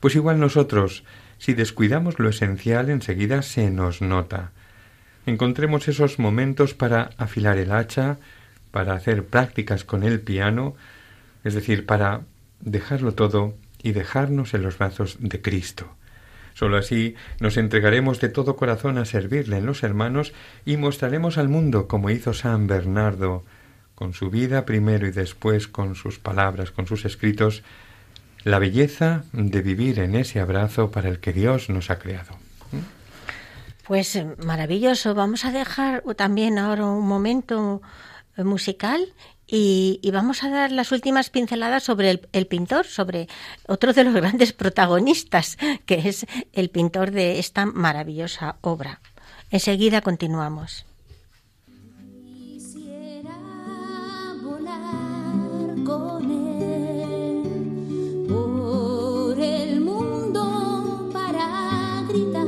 Pues 0.00 0.16
igual 0.16 0.40
nosotros, 0.40 1.04
si 1.36 1.52
descuidamos 1.52 2.18
lo 2.18 2.30
esencial, 2.30 2.88
enseguida 2.88 3.42
se 3.42 3.70
nos 3.70 4.00
nota. 4.00 4.52
Encontremos 5.26 5.86
esos 5.86 6.18
momentos 6.18 6.72
para 6.72 7.10
afilar 7.18 7.58
el 7.58 7.72
hacha, 7.72 8.18
para 8.70 8.94
hacer 8.94 9.24
prácticas 9.24 9.84
con 9.84 10.02
el 10.02 10.20
piano, 10.20 10.74
es 11.44 11.54
decir, 11.54 11.86
para 11.86 12.22
dejarlo 12.60 13.14
todo 13.14 13.54
y 13.82 13.92
dejarnos 13.92 14.54
en 14.54 14.62
los 14.62 14.78
brazos 14.78 15.16
de 15.20 15.40
Cristo. 15.40 15.94
Solo 16.54 16.76
así 16.76 17.14
nos 17.38 17.56
entregaremos 17.56 18.20
de 18.20 18.28
todo 18.28 18.56
corazón 18.56 18.98
a 18.98 19.04
servirle 19.04 19.58
en 19.58 19.66
los 19.66 19.82
hermanos 19.82 20.32
y 20.66 20.76
mostraremos 20.76 21.38
al 21.38 21.48
mundo 21.48 21.88
como 21.88 22.10
hizo 22.10 22.34
San 22.34 22.66
Bernardo, 22.66 23.44
con 23.94 24.14
su 24.14 24.30
vida 24.30 24.64
primero 24.64 25.06
y 25.06 25.10
después 25.10 25.68
con 25.68 25.94
sus 25.94 26.18
palabras, 26.18 26.70
con 26.70 26.86
sus 26.86 27.04
escritos, 27.04 27.62
la 28.44 28.58
belleza 28.58 29.24
de 29.32 29.60
vivir 29.60 29.98
en 29.98 30.14
ese 30.14 30.40
abrazo 30.40 30.90
para 30.90 31.08
el 31.08 31.20
que 31.20 31.32
Dios 31.32 31.68
nos 31.68 31.90
ha 31.90 31.98
creado. 31.98 32.36
Pues 33.86 34.14
eh, 34.16 34.26
maravilloso. 34.44 35.14
Vamos 35.14 35.44
a 35.44 35.52
dejar 35.52 36.02
también 36.16 36.58
ahora 36.58 36.86
un 36.86 37.06
momento 37.06 37.82
musical 38.36 39.12
y, 39.52 40.00
vamos 40.12 40.44
a 40.44 40.50
dar 40.50 40.70
las 40.70 40.92
últimas 40.92 41.28
pinceladas 41.30 41.82
sobre 41.82 42.20
el, 42.32 42.46
pintor, 42.46 42.86
sobre 42.86 43.28
otro 43.66 43.92
de 43.92 44.04
los 44.04 44.14
grandes 44.20 44.52
protagonistas, 44.52 45.58
que 45.86 46.08
es 46.08 46.26
el 46.52 46.70
pintor 46.70 47.10
de 47.10 47.38
esta 47.40 47.66
maravillosa 47.66 48.56
obra. 48.60 49.00
Enseguida 49.50 50.00
continuamos. 50.02 50.86
por 58.28 59.40
el 59.40 59.80
mundo 59.80 61.10
para 61.12 62.04
gritar 62.08 62.46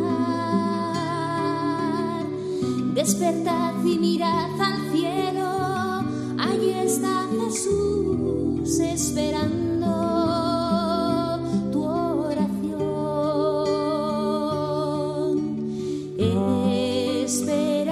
Despertad 2.95 3.85
y 3.85 3.99
mirad 3.99 4.61
al 4.61 4.82
Jesús 7.53 8.81
esperando 8.81 9.87
tu 11.71 11.85
oración, 11.85 12.57
esperándote 16.17 17.83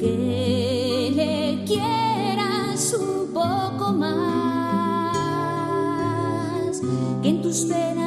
que 0.00 1.12
le 1.14 1.64
quieras 1.66 2.94
un 2.98 3.34
poco 3.34 3.92
más, 3.92 4.16
que 7.20 7.28
en 7.28 7.42
tus 7.42 7.66
penas 7.66 8.05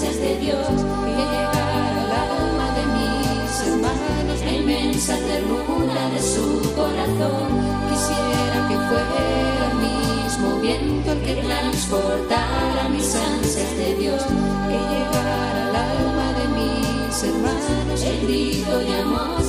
de 0.00 0.38
Dios, 0.38 0.64
que 0.68 1.10
llegara 1.10 1.90
al 1.90 2.12
alma 2.12 2.70
de 2.72 2.84
mis 2.86 3.50
hermanos 3.66 4.40
la 4.44 4.52
inmensa 4.52 5.16
ternura 5.16 6.08
de 6.10 6.22
su 6.22 6.72
corazón. 6.76 7.48
Quisiera 7.90 8.68
que 8.68 8.76
fuera 8.86 9.18
el 9.66 9.74
mismo 9.82 10.60
viento 10.60 11.10
el 11.10 11.20
que 11.22 11.34
transportara 11.42 12.88
mis 12.90 13.12
ansias 13.12 13.76
de 13.76 13.96
Dios, 13.96 14.22
que 14.22 14.78
llegara 14.78 15.66
al 15.66 15.76
alma 15.76 16.32
de 16.38 16.46
mis 16.58 17.24
hermanos 17.24 18.00
el 18.00 18.20
grito 18.24 18.78
de 18.78 19.00
amor, 19.00 19.42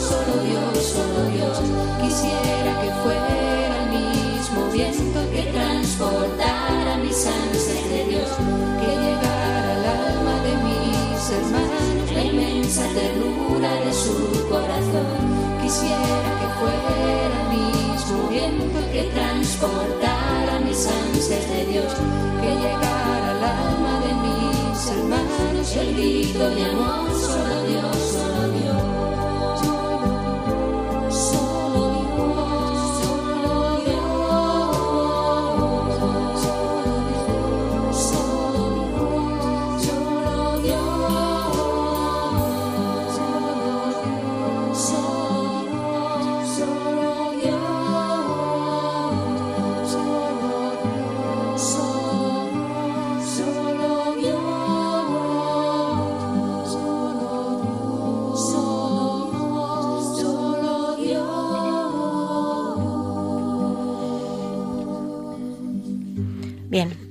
ternura 13.60 13.86
de 13.86 13.93
su 13.93 14.47
corazón. 14.49 15.60
Quisiera 15.62 16.30
que 16.39 16.47
fuera 16.60 17.39
mismo 17.49 18.28
viento 18.30 18.80
que 18.91 19.03
transportara 19.14 20.60
mis 20.66 20.88
ansias 20.88 21.47
de 21.49 21.66
Dios, 21.66 21.93
que 22.41 22.55
llegara 22.55 23.32
al 23.32 23.43
alma 23.43 23.99
de 24.01 24.14
mis 24.14 24.88
hermanos 24.88 25.76
el 25.76 25.93
grito 25.95 26.49
de 26.49 26.66
amor, 26.66 27.10
solo 27.12 27.64
Dios, 27.68 27.97
solo 28.12 28.47
Dios. 28.49 28.99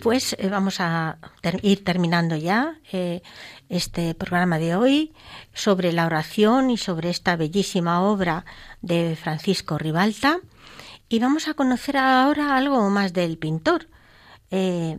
Pues 0.08 0.34
vamos 0.50 0.80
a 0.80 1.18
ir 1.60 1.84
terminando 1.84 2.34
ya 2.34 2.78
eh, 2.92 3.20
este 3.68 4.14
programa 4.14 4.58
de 4.58 4.74
hoy 4.74 5.12
sobre 5.52 5.92
la 5.92 6.06
oración 6.06 6.70
y 6.70 6.78
sobre 6.78 7.10
esta 7.10 7.36
bellísima 7.36 8.00
obra 8.00 8.46
de 8.80 9.18
Francisco 9.22 9.76
Ribalta. 9.76 10.40
Y 11.10 11.18
vamos 11.18 11.46
a 11.46 11.52
conocer 11.52 11.98
ahora 11.98 12.56
algo 12.56 12.88
más 12.88 13.12
del 13.12 13.36
pintor. 13.36 13.90
Eh, 14.50 14.98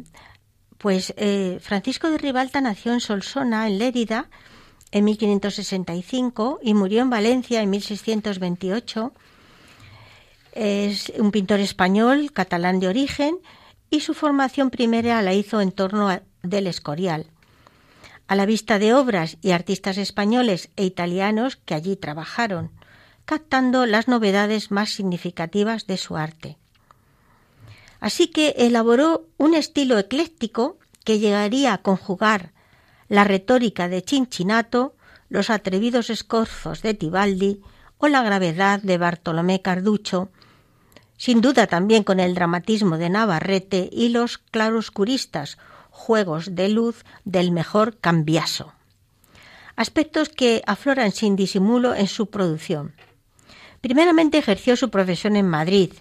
pues 0.78 1.12
Francisco 1.60 2.12
de 2.12 2.20
Ribalta 2.20 2.62
nació 2.62 2.94
en 2.94 3.00
Solsona, 3.00 3.66
en 3.68 3.80
Lérida, 3.80 4.30
en 4.92 5.06
1565 5.06 6.60
y 6.62 6.76
murió 6.76 7.02
en 7.02 7.10
Valencia 7.10 7.64
en 7.64 7.72
1628. 7.72 9.12
Es 10.54 11.12
un 11.18 11.32
pintor 11.32 11.62
español, 11.62 12.32
catalán 12.32 12.80
de 12.80 12.90
origen, 12.90 13.40
y 13.90 14.02
su 14.02 14.14
formación 14.14 14.70
primera 14.70 15.22
la 15.22 15.34
hizo 15.34 15.62
en 15.62 15.72
torno 15.72 16.22
del 16.44 16.68
Escorial. 16.68 17.28
A 18.28 18.36
la 18.36 18.46
vista 18.46 18.78
de 18.80 18.94
obras 18.94 19.38
y 19.42 19.52
artistas 19.52 19.98
españoles 19.98 20.70
e 20.76 20.86
italianos 20.86 21.56
que 21.56 21.74
allí 21.74 21.96
trabajaron, 21.96 22.72
captando 23.26 23.86
las 23.86 24.08
novedades 24.08 24.72
más 24.72 24.92
significativas 24.92 25.88
de 25.88 25.98
su 25.98 26.18
arte. 26.18 26.58
Así 28.00 28.28
que 28.28 28.56
elaboró 28.58 29.28
un 29.38 29.56
estilo 29.56 29.98
ecléctico 29.98 30.78
que 31.04 31.20
llegaría 31.20 31.74
a 31.74 31.80
conjugar 31.80 32.54
la 33.08 33.24
retórica 33.24 33.90
de 33.90 34.02
Cincinnato, 34.02 34.96
los 35.28 35.50
atrevidos 35.50 36.10
escorzos 36.10 36.82
de 36.82 36.94
Tibaldi 36.94 37.62
o 37.98 38.08
la 38.08 38.22
gravedad 38.22 38.80
de 38.82 38.98
Bartolomé 38.98 39.62
Carducho, 39.62 40.32
sin 41.20 41.42
duda 41.42 41.68
también 41.68 42.04
con 42.04 42.22
el 42.22 42.34
dramatismo 42.34 42.98
de 42.98 43.10
Navarrete 43.10 43.90
y 43.92 44.08
los 44.08 44.38
claroscuristas 44.38 45.58
juegos 45.90 46.56
de 46.56 46.70
luz 46.70 47.04
del 47.26 47.52
mejor 47.52 47.98
Cambiaso. 48.00 48.74
Aspectos 49.76 50.30
que 50.30 50.64
afloran 50.66 51.12
sin 51.12 51.36
disimulo 51.36 51.94
en 51.94 52.08
su 52.08 52.28
producción. 52.28 52.94
Primeramente 53.82 54.38
ejerció 54.38 54.78
su 54.78 54.90
profesión 54.90 55.36
en 55.36 55.48
Madrid, 55.48 55.92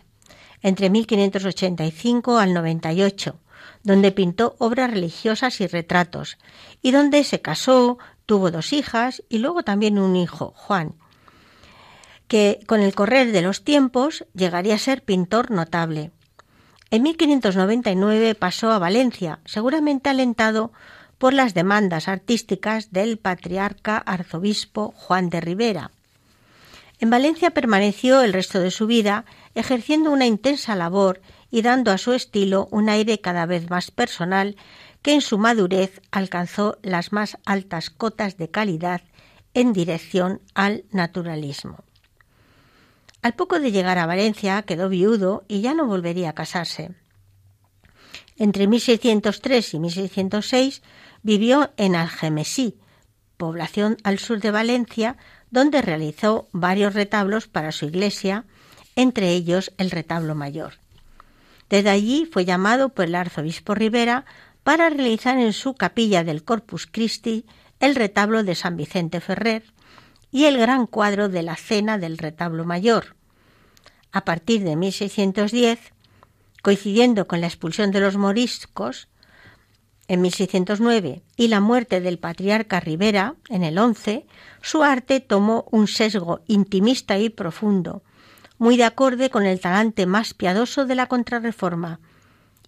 entre 0.62 0.88
1585 0.88 2.38
al 2.38 2.54
98, 2.54 3.40
donde 3.82 4.12
pintó 4.12 4.54
obras 4.58 4.92
religiosas 4.92 5.60
y 5.60 5.66
retratos, 5.66 6.38
y 6.80 6.92
donde 6.92 7.24
se 7.24 7.40
casó, 7.40 7.98
tuvo 8.24 8.52
dos 8.52 8.72
hijas 8.72 9.24
y 9.28 9.38
luego 9.38 9.64
también 9.64 9.98
un 9.98 10.14
hijo, 10.14 10.52
Juan, 10.54 10.94
que 12.29 12.61
con 12.66 12.81
el 12.81 12.95
correr 12.95 13.33
de 13.33 13.43
los 13.43 13.64
tiempos 13.64 14.24
llegaría 14.35 14.74
a 14.74 14.79
ser 14.79 15.03
pintor 15.03 15.51
notable. 15.51 16.12
En 16.91 17.03
1599 17.03 18.35
pasó 18.35 18.70
a 18.70 18.79
Valencia, 18.79 19.41
seguramente 19.45 20.09
alentado 20.11 20.72
por 21.18 21.33
las 21.35 21.53
demandas 21.53 22.09
artísticas 22.09 22.93
del 22.93 23.18
patriarca 23.18 23.99
arzobispo 23.99 24.93
Juan 24.97 25.31
de 25.31 25.41
Rivera. 25.41 25.91
En 27.01 27.11
Valencia 27.11 27.51
permaneció 27.51 28.22
el 28.22 28.33
resto 28.33 28.61
de 28.61 28.70
su 28.70 28.87
vida 28.87 29.24
ejerciendo 29.55 30.11
una 30.11 30.26
intensa 30.26 30.74
labor 30.74 31.20
y 31.51 31.62
dando 31.62 31.93
a 31.93 31.99
su 31.99 32.12
estilo 32.12 32.68
un 32.70 32.89
aire 32.89 33.20
cada 33.20 33.47
vez 33.47 33.70
más 33.70 33.91
personal 33.91 34.57
que 35.03 35.12
en 35.12 35.20
su 35.20 35.39
madurez 35.39 36.01
alcanzó 36.11 36.79
las 36.83 37.12
más 37.12 37.39
altas 37.45 37.91
cotas 37.91 38.37
de 38.37 38.51
calidad 38.51 39.03
en 39.55 39.72
dirección 39.72 40.41
al 40.55 40.85
naturalismo. 40.91 41.85
Al 43.20 43.34
poco 43.34 43.58
de 43.58 43.72
llegar 43.72 43.98
a 43.98 44.06
Valencia 44.06 44.62
quedó 44.62 44.88
viudo 44.88 45.44
y 45.48 45.60
ya 45.60 45.74
no 45.74 45.86
volvería 45.86 46.30
a 46.30 46.34
casarse. 46.34 46.92
Entre 48.36 48.68
1603 48.68 49.74
y 49.74 49.78
1606 49.80 50.82
vivió 51.22 51.72
en 51.76 51.96
Algemesí, 51.96 52.78
población 53.36 53.96
al 54.04 54.18
sur 54.18 54.40
de 54.40 54.52
Valencia, 54.52 55.16
donde 55.50 55.82
realizó 55.82 56.48
varios 56.52 56.94
retablos 56.94 57.48
para 57.48 57.72
su 57.72 57.86
iglesia, 57.86 58.44
entre 58.94 59.30
ellos 59.30 59.72
el 59.78 59.90
retablo 59.90 60.36
mayor. 60.36 60.74
Desde 61.68 61.90
allí 61.90 62.28
fue 62.30 62.44
llamado 62.44 62.90
por 62.90 63.06
el 63.06 63.14
arzobispo 63.16 63.74
Rivera 63.74 64.24
para 64.62 64.88
realizar 64.90 65.38
en 65.38 65.52
su 65.52 65.74
capilla 65.74 66.22
del 66.22 66.44
Corpus 66.44 66.86
Christi 66.86 67.44
el 67.80 67.94
retablo 67.94 68.44
de 68.44 68.54
San 68.54 68.76
Vicente 68.76 69.20
Ferrer 69.20 69.64
y 70.31 70.45
el 70.45 70.59
gran 70.59 70.87
cuadro 70.87 71.29
de 71.29 71.43
la 71.43 71.57
Cena 71.57 71.99
del 71.99 72.18
retablo 72.18 72.64
mayor. 72.64 73.16
A 74.12 74.24
partir 74.24 74.62
de 74.64 74.76
1610, 74.76 75.79
coincidiendo 76.62 77.26
con 77.26 77.41
la 77.41 77.47
expulsión 77.47 77.91
de 77.91 78.01
los 78.01 78.16
moriscos, 78.16 79.09
en 80.09 80.22
1609 80.22 81.22
y 81.37 81.49
la 81.49 81.61
muerte 81.61 82.01
del 82.01 82.18
patriarca 82.18 82.81
Rivera 82.81 83.35
en 83.51 83.62
el 83.62 83.79
11, 83.79 84.26
su 84.62 84.83
arte 84.83 85.20
tomó 85.20 85.66
un 85.70 85.87
sesgo 85.87 86.41
intimista 86.47 87.18
y 87.18 87.29
profundo, 87.29 88.03
muy 88.57 88.76
de 88.76 88.85
acorde 88.85 89.31
con 89.31 89.45
el 89.45 89.61
talante 89.61 90.07
más 90.07 90.33
piadoso 90.35 90.87
de 90.87 90.95
la 90.95 91.07
contrarreforma, 91.07 92.01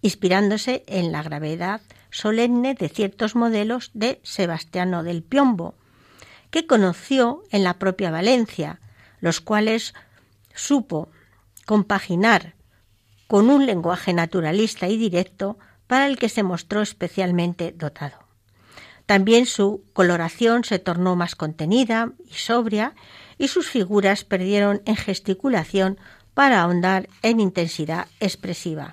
inspirándose 0.01 0.83
en 0.87 1.11
la 1.11 1.23
gravedad 1.23 1.81
solemne 2.11 2.75
de 2.75 2.89
ciertos 2.89 3.35
modelos 3.35 3.89
de 3.93 4.19
Sebastiano 4.23 5.03
del 5.03 5.23
Piombo, 5.23 5.75
que 6.51 6.67
conoció 6.67 7.43
en 7.49 7.63
la 7.63 7.79
propia 7.79 8.11
Valencia, 8.11 8.79
los 9.19 9.41
cuales 9.41 9.93
supo 10.53 11.09
compaginar 11.65 12.55
con 13.27 13.49
un 13.49 13.65
lenguaje 13.65 14.13
naturalista 14.13 14.87
y 14.87 14.97
directo 14.97 15.57
para 15.87 16.07
el 16.07 16.17
que 16.17 16.29
se 16.29 16.43
mostró 16.43 16.81
especialmente 16.81 17.71
dotado. 17.71 18.19
También 19.05 19.45
su 19.45 19.83
coloración 19.93 20.63
se 20.63 20.79
tornó 20.79 21.15
más 21.15 21.35
contenida 21.35 22.11
y 22.29 22.35
sobria 22.35 22.93
y 23.37 23.47
sus 23.47 23.67
figuras 23.67 24.23
perdieron 24.23 24.81
en 24.85 24.95
gesticulación 24.95 25.97
para 26.33 26.61
ahondar 26.61 27.09
en 27.21 27.39
intensidad 27.39 28.07
expresiva. 28.19 28.91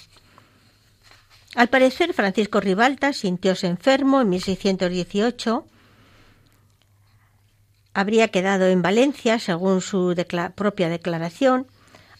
Al 1.54 1.68
parecer, 1.68 2.12
Francisco 2.14 2.60
Ribalta 2.60 3.12
sintióse 3.12 3.66
enfermo 3.66 4.20
en 4.20 4.28
1618. 4.28 5.66
Habría 7.94 8.28
quedado 8.28 8.66
en 8.66 8.82
Valencia, 8.82 9.38
según 9.38 9.80
su 9.80 10.14
propia 10.54 10.88
declaración, 10.88 11.66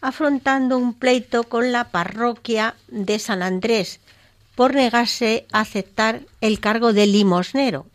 afrontando 0.00 0.78
un 0.78 0.94
pleito 0.94 1.44
con 1.44 1.72
la 1.72 1.90
parroquia 1.90 2.74
de 2.88 3.18
San 3.18 3.42
Andrés, 3.42 4.00
por 4.54 4.74
negarse 4.74 5.46
a 5.52 5.60
aceptar 5.60 6.22
el 6.40 6.58
cargo 6.60 6.92
de 6.92 7.06
limosnero. 7.06 7.86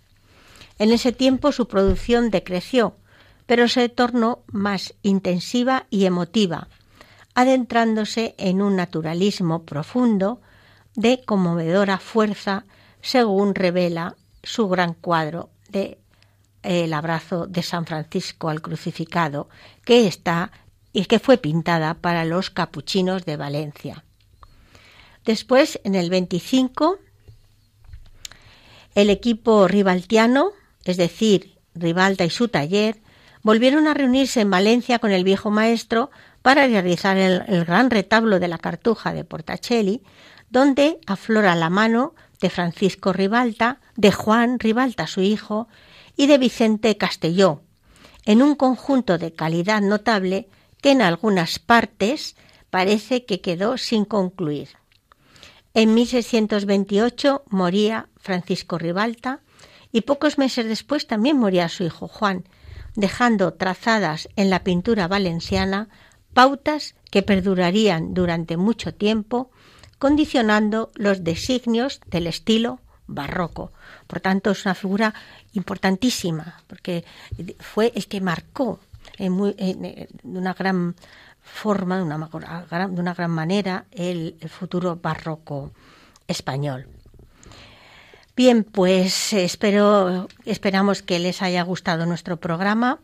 En 0.80 0.92
ese 0.92 1.12
tiempo 1.12 1.52
su 1.52 1.68
producción 1.68 2.30
decreció, 2.30 2.96
pero 3.46 3.68
se 3.68 3.90
tornó 3.90 4.40
más 4.48 4.94
intensiva 5.04 5.86
y 5.90 6.06
emotiva, 6.06 6.70
adentrándose 7.36 8.36
en 8.38 8.62
un 8.62 8.76
naturalismo 8.76 9.64
profundo 9.64 10.40
de 10.96 11.24
conmovedora 11.26 11.98
fuerza, 11.98 12.66
según 13.02 13.56
revela 13.56 14.16
su 14.44 14.70
gran 14.70 14.94
cuadro 14.94 15.50
de 15.70 15.98
El 16.64 16.94
abrazo 16.94 17.46
de 17.46 17.62
San 17.62 17.86
Francisco 17.86 18.50
al 18.50 18.62
crucificado, 18.62 19.50
que 19.86 20.08
está 20.08 20.52
y 20.94 21.06
que 21.06 21.20
fue 21.20 21.38
pintada 21.38 21.96
para 21.96 22.26
los 22.26 22.50
capuchinos 22.50 23.26
de 23.26 23.38
Valencia. 23.38 24.04
Después, 25.26 25.80
en 25.84 25.96
el 25.96 26.10
25, 26.10 26.98
el 28.96 29.10
equipo 29.10 29.68
ribaltiano, 29.68 30.52
es 30.86 30.98
decir, 30.98 31.54
Ribalta 31.76 32.24
y 32.24 32.30
su 32.30 32.50
taller, 32.50 33.02
volvieron 33.42 33.88
a 33.88 33.94
reunirse 33.94 34.42
en 34.42 34.52
Valencia 34.52 35.00
con 35.00 35.12
el 35.12 35.24
viejo 35.24 35.50
maestro 35.50 36.12
para 36.42 36.68
realizar 36.68 37.18
el, 37.18 37.66
gran 37.66 37.90
retablo 37.90 38.40
de 38.40 38.48
la 38.48 38.58
Cartuja 38.58 39.14
de 39.14 39.24
Portacelli, 39.24 40.04
donde 40.50 41.00
aflora 41.08 41.56
la 41.56 41.70
mano 41.70 42.14
de 42.40 42.50
Francisco 42.50 43.12
Ribalta, 43.12 43.80
de 43.96 44.12
Juan 44.12 44.60
Ribalta, 44.60 45.08
su 45.08 45.22
hijo, 45.22 45.68
y 46.16 46.28
de 46.28 46.38
Vicente 46.38 46.98
Castelló, 46.98 47.62
en 48.26 48.42
un 48.42 48.56
conjunto 48.56 49.18
de 49.18 49.34
calidad 49.34 49.82
notable 49.82 50.48
que 50.82 50.92
en 50.92 51.02
algunas 51.02 51.60
partes 51.60 52.36
parece 52.70 53.26
que 53.26 53.42
quedó 53.42 53.78
sin 53.78 54.06
concluir. 54.06 54.70
En 55.74 55.94
1628 55.94 57.44
moría 57.50 58.10
Francisco 58.18 58.78
Ribalta 58.78 59.42
y 59.92 60.02
pocos 60.02 60.38
meses 60.38 60.66
después 60.66 61.08
también 61.08 61.38
moría 61.38 61.70
su 61.70 61.84
hijo 61.84 62.08
Juan, 62.08 62.44
dejando 62.96 63.54
trazadas 63.54 64.30
en 64.36 64.50
la 64.50 64.64
pintura 64.64 65.08
valenciana 65.08 65.90
pautas 66.34 66.96
que 67.12 67.22
perdurarían 67.24 68.14
durante 68.14 68.58
mucho 68.58 68.94
tiempo, 68.94 69.52
condicionando 70.00 70.92
los 70.96 71.24
designios 71.24 72.02
del 72.08 72.28
estilo 72.28 72.80
barroco. 73.14 73.72
Por 74.08 74.20
tanto, 74.20 74.52
es 74.52 74.66
una 74.66 74.76
figura 74.76 75.14
importantísima, 75.54 76.62
porque 76.68 77.04
fue 77.60 77.92
el 77.96 78.08
que 78.08 78.22
marcó 78.22 78.80
de 79.18 80.08
una 80.24 80.54
gran 80.54 80.96
forma, 81.44 81.98
de 81.98 82.04
una, 82.04 83.14
gran 83.14 83.32
manera, 83.32 83.86
el, 83.92 84.36
futuro 84.50 84.96
barroco 84.96 85.72
español. 86.28 86.88
Bien, 88.36 88.64
pues 88.64 89.34
espero, 89.34 90.28
esperamos 90.46 91.04
que 91.04 91.20
les 91.20 91.42
haya 91.42 91.62
gustado 91.62 92.06
nuestro 92.06 92.38
programa. 92.38 93.00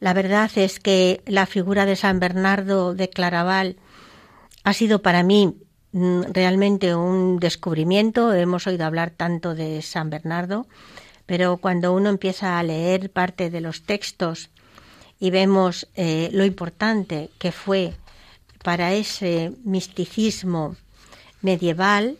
La 0.00 0.14
verdad 0.14 0.50
es 0.56 0.80
que 0.80 1.22
la 1.26 1.46
figura 1.46 1.84
de 1.84 1.96
San 1.96 2.18
Bernardo 2.18 2.94
de 2.94 3.10
Claraval 3.10 3.76
ha 4.62 4.72
sido 4.72 5.02
para 5.02 5.22
mí 5.22 5.54
realmente 5.94 6.94
un 6.96 7.38
descubrimiento. 7.38 8.32
Hemos 8.34 8.66
oído 8.66 8.84
hablar 8.84 9.10
tanto 9.10 9.54
de 9.54 9.80
San 9.82 10.10
Bernardo, 10.10 10.66
pero 11.26 11.58
cuando 11.58 11.92
uno 11.94 12.10
empieza 12.10 12.58
a 12.58 12.62
leer 12.62 13.10
parte 13.10 13.48
de 13.48 13.60
los 13.60 13.82
textos 13.82 14.50
y 15.20 15.30
vemos 15.30 15.88
eh, 15.94 16.30
lo 16.32 16.44
importante 16.44 17.30
que 17.38 17.52
fue 17.52 17.94
para 18.62 18.92
ese 18.92 19.52
misticismo 19.64 20.76
medieval, 21.42 22.16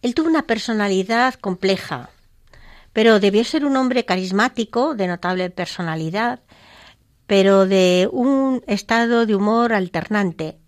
él 0.00 0.14
tuvo 0.14 0.28
una 0.28 0.46
personalidad 0.46 1.34
compleja, 1.34 2.10
pero 2.92 3.20
debió 3.20 3.44
ser 3.44 3.64
un 3.64 3.76
hombre 3.76 4.04
carismático, 4.04 4.94
de 4.94 5.08
notable 5.08 5.50
personalidad, 5.50 6.40
pero 7.26 7.66
de 7.66 8.08
un 8.10 8.62
estado 8.66 9.26
de 9.26 9.34
humor 9.34 9.72
alternante, 9.72 10.58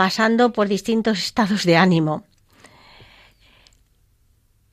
pasando 0.00 0.50
por 0.54 0.66
distintos 0.66 1.18
estados 1.18 1.64
de 1.64 1.76
ánimo. 1.76 2.24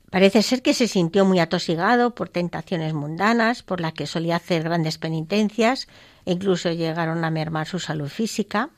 Parece 0.09 0.41
ser 0.41 0.61
que 0.61 0.73
se 0.73 0.87
sintió 0.87 1.25
muy 1.25 1.41
atosigado 1.41 2.15
por 2.15 2.29
tentaciones 2.29 2.93
mundanas, 2.93 3.61
por 3.61 3.81
las 3.81 3.91
que 3.91 4.07
solía 4.07 4.37
hacer 4.37 4.63
grandes 4.63 4.97
penitencias 4.97 5.89
e 6.25 6.31
incluso 6.31 6.71
llegaron 6.71 7.25
a 7.25 7.29
mermar 7.29 7.67
su 7.67 7.77
salud 7.79 8.07
física. 8.07 8.69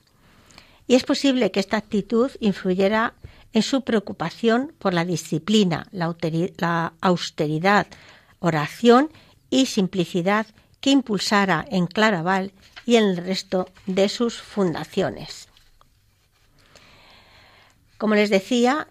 Y 0.88 0.95
es 0.95 1.04
posible 1.04 1.52
que 1.52 1.60
esta 1.60 1.78
actitud 1.78 2.32
influyera 2.39 3.14
en 3.54 3.62
su 3.62 3.84
preocupación 3.84 4.74
por 4.80 4.95
la 4.95 5.06
disciplina, 5.06 5.86
la 5.91 6.16
austeridad, 7.02 7.86
oración 8.39 9.12
y 9.52 9.68
simplicidad 9.68 10.47
que 10.82 10.89
impulsara 10.89 11.64
en 11.70 11.86
Claraval 11.86 12.54
y 12.88 12.95
en 12.95 13.04
el 13.04 13.18
resto 13.18 13.70
de 13.86 14.10
sus 14.10 14.41
fundaciones. 14.41 15.49
Como 18.00 18.16
les 18.16 18.32
decía, 18.32 18.88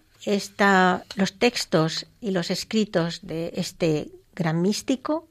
los 1.15 1.39
textos 1.39 2.05
y 2.21 2.29
los 2.29 2.51
escritos 2.51 3.21
de 3.23 3.51
este 3.55 4.11
gran 4.35 4.61
místico 4.61 5.27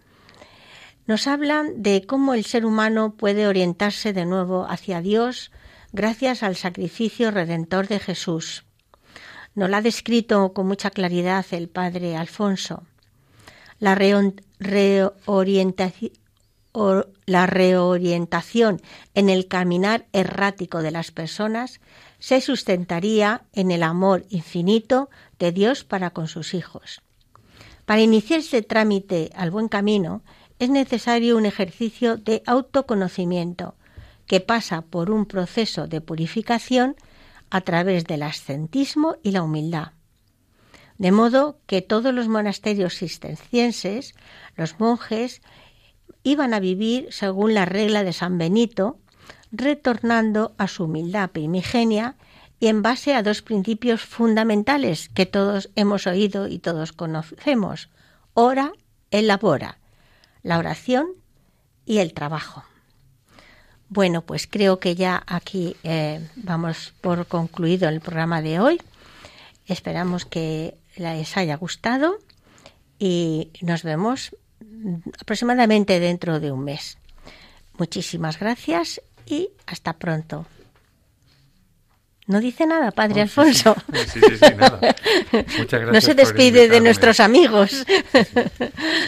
nos 1.07 1.29
hablan 1.29 1.81
de 1.81 2.05
cómo 2.05 2.35
el 2.35 2.45
ser 2.45 2.66
humano 2.66 3.14
puede 3.14 3.47
orientarse 3.47 4.12
de 4.12 4.26
nuevo 4.26 4.66
hacia 4.68 5.01
Dios 5.01 5.53
gracias 5.93 6.43
al 6.43 6.57
sacrificio 6.57 7.31
redentor 7.31 7.87
de 7.87 8.01
Jesús. 8.01 8.64
Nos 9.55 9.70
lo 9.70 9.76
ha 9.76 9.81
descrito 9.81 10.53
con 10.53 10.66
mucha 10.66 10.91
claridad 10.91 11.47
el 11.53 11.68
padre 11.68 12.16
Alfonso. 12.16 12.83
La, 13.79 13.95
reorientación, 13.95 16.11
la 17.26 17.47
reorientación 17.47 18.83
en 19.14 19.29
el 19.29 19.47
caminar 19.47 20.07
errático 20.12 20.83
de 20.83 20.91
las 20.91 21.12
personas 21.12 21.79
se 22.19 22.41
sustentaría 22.41 23.43
en 23.53 23.71
el 23.71 23.83
amor 23.83 24.27
infinito 24.29 25.09
de 25.39 25.53
Dios 25.53 25.85
para 25.85 26.11
con 26.11 26.29
sus 26.29 26.55
hijos. 26.55 27.03
Para 27.85 28.03
iniciar 28.03 28.41
este 28.41 28.62
trámite 28.62 29.31
al 29.35 29.51
buen 29.51 29.69
camino 29.69 30.23
es 30.59 30.71
necesario 30.71 31.37
un 31.37 31.47
ejercicio 31.47 32.16
de 32.16 32.43
autoconocimiento 32.47 33.77
que 34.27 34.41
pasa 34.41 34.83
por 34.83 35.11
un 35.11 35.27
proceso 35.27 35.87
de 35.87 36.01
purificación 36.01 36.97
a 37.51 37.62
través 37.62 38.05
del 38.05 38.23
ascentismo 38.23 39.16
y 39.23 39.31
la 39.31 39.43
humildad. 39.43 39.93
De 40.99 41.12
modo 41.12 41.61
que 41.66 41.81
todos 41.81 42.12
los 42.12 42.29
monasterios 42.29 42.99
cistercienses, 42.99 44.14
los 44.57 44.81
monjes, 44.81 45.41
iban 46.25 46.53
a 46.53 46.61
vivir 46.61 47.07
según 47.11 47.55
la 47.55 47.64
regla 47.64 48.03
de 48.05 48.12
San 48.12 48.37
Benito, 48.37 48.99
retornando 49.53 50.55
a 50.59 50.69
su 50.69 50.85
humildad 50.85 51.31
primigenia 51.31 52.17
y 52.61 52.67
en 52.67 52.83
base 52.83 53.15
a 53.15 53.23
dos 53.23 53.43
principios 53.43 54.03
fundamentales 54.03 55.09
que 55.09 55.27
todos 55.27 55.71
hemos 55.77 56.07
oído 56.07 56.49
y 56.49 56.59
todos 56.59 56.93
conocemos. 56.93 57.89
Ora, 58.35 58.73
elabora, 59.11 59.79
la 60.43 60.59
oración 60.59 61.07
y 61.87 61.99
el 61.99 62.13
trabajo. 62.13 62.65
Bueno, 63.89 64.23
pues 64.23 64.47
creo 64.47 64.81
que 64.81 64.95
ya 64.95 65.23
aquí 65.27 65.77
eh, 65.83 66.29
vamos 66.37 66.93
por 67.01 67.27
concluido 67.27 67.89
el 67.89 68.01
programa 68.01 68.43
de 68.43 68.61
hoy. 68.61 68.83
Esperamos 69.67 70.27
que 70.27 70.77
les 70.97 71.37
haya 71.37 71.57
gustado 71.57 72.19
y 72.99 73.51
nos 73.63 73.83
vemos 73.83 74.37
aproximadamente 75.21 76.01
dentro 76.01 76.41
de 76.41 76.53
un 76.53 76.65
mes. 76.65 76.99
Muchísimas 77.79 78.39
gracias 78.39 79.01
y 79.29 79.51
hasta 79.66 79.93
pronto. 79.95 80.47
No 82.26 82.41
dice 82.41 82.66
nada, 82.66 82.91
Padre 82.91 83.20
Oh, 83.20 83.22
Alfonso. 83.22 83.74
Sí, 84.12 84.20
sí, 84.20 84.37
sí, 84.37 84.55
nada. 84.57 84.79
Muchas 85.33 85.81
gracias. 85.81 85.93
no 85.93 86.01
se 86.03 86.09
por 86.09 86.16
despide 86.16 86.68
de 86.68 86.81
nuestros 86.83 87.20
amigos. 87.20 87.87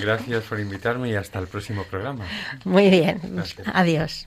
Gracias 0.00 0.44
por 0.44 0.58
invitarme 0.58 1.10
y 1.10 1.14
hasta 1.16 1.38
el 1.38 1.46
próximo 1.46 1.84
programa. 1.84 2.24
Muy 2.64 2.88
bien. 2.88 3.20
Gracias. 3.22 3.68
Adiós. 3.74 4.26